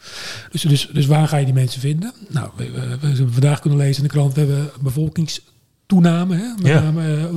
Dus, 0.51 0.63
dus, 0.63 0.89
dus 0.93 1.07
waar 1.07 1.29
ga 1.29 1.37
je 1.37 1.45
die 1.45 1.55
mensen 1.55 1.81
vinden? 1.81 2.13
Nou, 2.29 2.51
we, 2.57 2.71
we, 2.71 2.81
we 2.81 3.07
hebben 3.07 3.33
vandaag 3.33 3.61
kunnen 3.61 3.79
lezen 3.79 4.03
in 4.03 4.09
de 4.09 4.15
krant, 4.15 4.35
we 4.35 4.41
hebben 4.41 4.71
bevolkingstoename. 4.81 6.37
Hè, 6.37 6.49
met 6.57 6.67
Ja. 6.67 6.81
name 6.81 7.29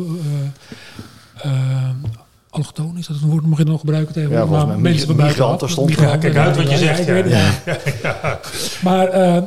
allochtoon, 2.50 2.98
is 2.98 3.08
dat 3.08 3.18
een 3.22 3.30
woord? 3.30 3.46
Mag 3.46 3.58
je 3.58 3.64
dat 3.64 3.72
nog 3.72 3.80
gebruiken 3.82 4.14
tegenwoordig? 4.14 4.60
Ja, 4.60 4.66
Maar 4.66 4.80
mensen 4.80 5.08
van 5.08 5.16
buitenaf. 5.16 5.70
stond. 5.70 5.94
Ja, 5.94 6.18
kijk 6.18 6.36
uit 6.36 6.56
wat 6.58 6.70
je 6.70 6.78
zegt. 6.78 7.06
Ja, 7.06 7.14
het. 7.14 8.80
Maar 8.84 9.08
eh, 9.08 9.44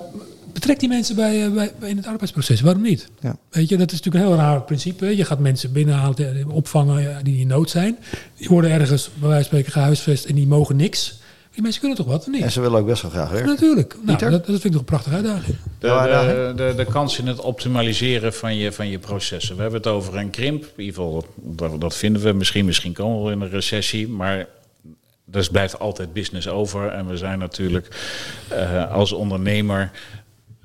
Betrek 0.52 0.80
die 0.80 0.88
mensen 0.88 1.16
bij, 1.16 1.52
bij, 1.52 1.70
in 1.90 1.96
het 1.96 2.06
arbeidsproces. 2.06 2.60
Waarom 2.60 2.82
niet? 2.82 3.08
Ja. 3.20 3.36
Weet 3.50 3.68
je, 3.68 3.76
dat 3.76 3.92
is 3.92 4.00
natuurlijk 4.00 4.24
een 4.24 4.30
heel 4.30 4.40
raar 4.40 4.62
principe. 4.62 5.16
Je 5.16 5.24
gaat 5.24 5.38
mensen 5.38 5.72
binnenhalen, 5.72 6.50
opvangen 6.50 7.24
die 7.24 7.40
in 7.40 7.46
nood 7.46 7.70
zijn. 7.70 7.98
Die 8.36 8.48
worden 8.48 8.70
ergens, 8.70 9.10
bij 9.14 9.28
wijze 9.28 9.34
van 9.42 9.44
spreken, 9.44 9.72
gehuisvest 9.72 10.24
en 10.24 10.34
die 10.34 10.46
mogen 10.46 10.76
niks. 10.76 11.20
Die 11.52 11.62
mensen 11.62 11.80
kunnen 11.80 11.98
toch 11.98 12.06
wat, 12.06 12.20
of 12.20 12.26
niet? 12.26 12.42
En 12.42 12.52
ze 12.52 12.60
willen 12.60 12.80
ook 12.80 12.86
best 12.86 13.02
wel 13.02 13.10
graag 13.10 13.30
werken. 13.30 13.48
Natuurlijk. 13.48 13.96
Nou, 14.02 14.18
dat, 14.18 14.30
dat, 14.30 14.44
vind 14.44 14.64
ik 14.64 14.70
toch 14.70 14.80
een 14.80 14.84
prachtige 14.84 15.14
uitdaging. 15.14 15.56
De, 15.78 16.52
de, 16.56 16.72
de, 16.76 16.84
kans 16.84 17.18
in 17.18 17.26
het 17.26 17.40
optimaliseren 17.40 18.34
van 18.34 18.56
je, 18.56 18.72
van 18.72 18.88
je 18.88 18.98
processen. 18.98 19.56
We 19.56 19.62
hebben 19.62 19.80
het 19.80 19.90
over 19.90 20.16
een 20.16 20.30
krimp. 20.30 20.62
In 20.62 20.84
ieder 20.84 20.94
geval, 20.94 21.26
dat, 21.34 21.80
dat 21.80 21.96
vinden 21.96 22.22
we. 22.22 22.32
Misschien, 22.32 22.64
misschien 22.64 22.92
komen 22.92 23.24
we 23.24 23.32
in 23.32 23.40
een 23.40 23.50
recessie. 23.50 24.08
Maar 24.08 24.46
dus 25.24 25.48
blijft 25.48 25.78
altijd 25.78 26.12
business 26.12 26.48
over. 26.48 26.88
En 26.88 27.08
we 27.08 27.16
zijn 27.16 27.38
natuurlijk 27.38 27.88
uh, 28.52 28.92
als 28.92 29.12
ondernemer 29.12 29.90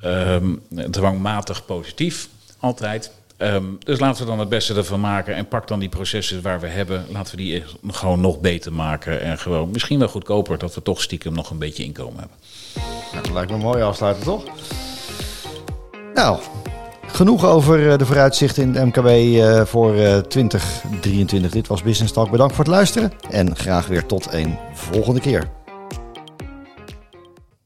um, 0.05 0.61
dwangmatig 0.89 1.65
positief. 1.65 2.27
Altijd. 2.59 3.11
Um, 3.37 3.77
dus 3.79 3.99
laten 3.99 4.23
we 4.23 4.29
dan 4.29 4.39
het 4.39 4.49
beste 4.49 4.73
ervan 4.73 4.99
maken 4.99 5.35
en 5.35 5.47
pak 5.47 5.67
dan 5.67 5.79
die 5.79 5.89
processen 5.89 6.41
waar 6.41 6.59
we 6.59 6.67
hebben, 6.67 7.05
laten 7.09 7.35
we 7.35 7.41
die 7.41 7.63
gewoon 7.87 8.21
nog 8.21 8.39
beter 8.39 8.73
maken 8.73 9.21
en 9.21 9.37
gewoon 9.37 9.69
misschien 9.71 9.99
wel 9.99 10.07
goedkoper 10.07 10.57
dat 10.57 10.75
we 10.75 10.81
toch 10.81 11.01
stiekem 11.01 11.33
nog 11.33 11.49
een 11.49 11.57
beetje 11.57 11.83
inkomen 11.83 12.19
hebben. 12.19 12.37
Nou, 13.11 13.23
dat 13.23 13.33
lijkt 13.33 13.49
me 13.49 13.55
een 13.55 13.63
mooie 13.63 13.83
afsluiting, 13.83 14.25
toch? 14.25 14.43
Nou, 16.13 16.39
genoeg 17.07 17.45
over 17.45 17.91
eh, 17.91 17.97
de 17.97 18.05
vooruitzichten 18.05 18.63
in 18.63 18.71
de 18.71 18.85
MKB 18.85 19.07
uh, 19.07 19.65
voor 19.65 19.95
uh, 19.95 20.17
2023. 20.17 21.51
Dit 21.51 21.67
was 21.67 21.83
Business 21.83 22.13
Talk. 22.13 22.31
Bedankt 22.31 22.55
voor 22.55 22.63
het 22.63 22.73
luisteren 22.73 23.11
en 23.29 23.55
graag 23.55 23.87
weer 23.87 24.05
tot 24.05 24.33
een 24.33 24.57
volgende 24.73 25.19
keer. 25.19 25.56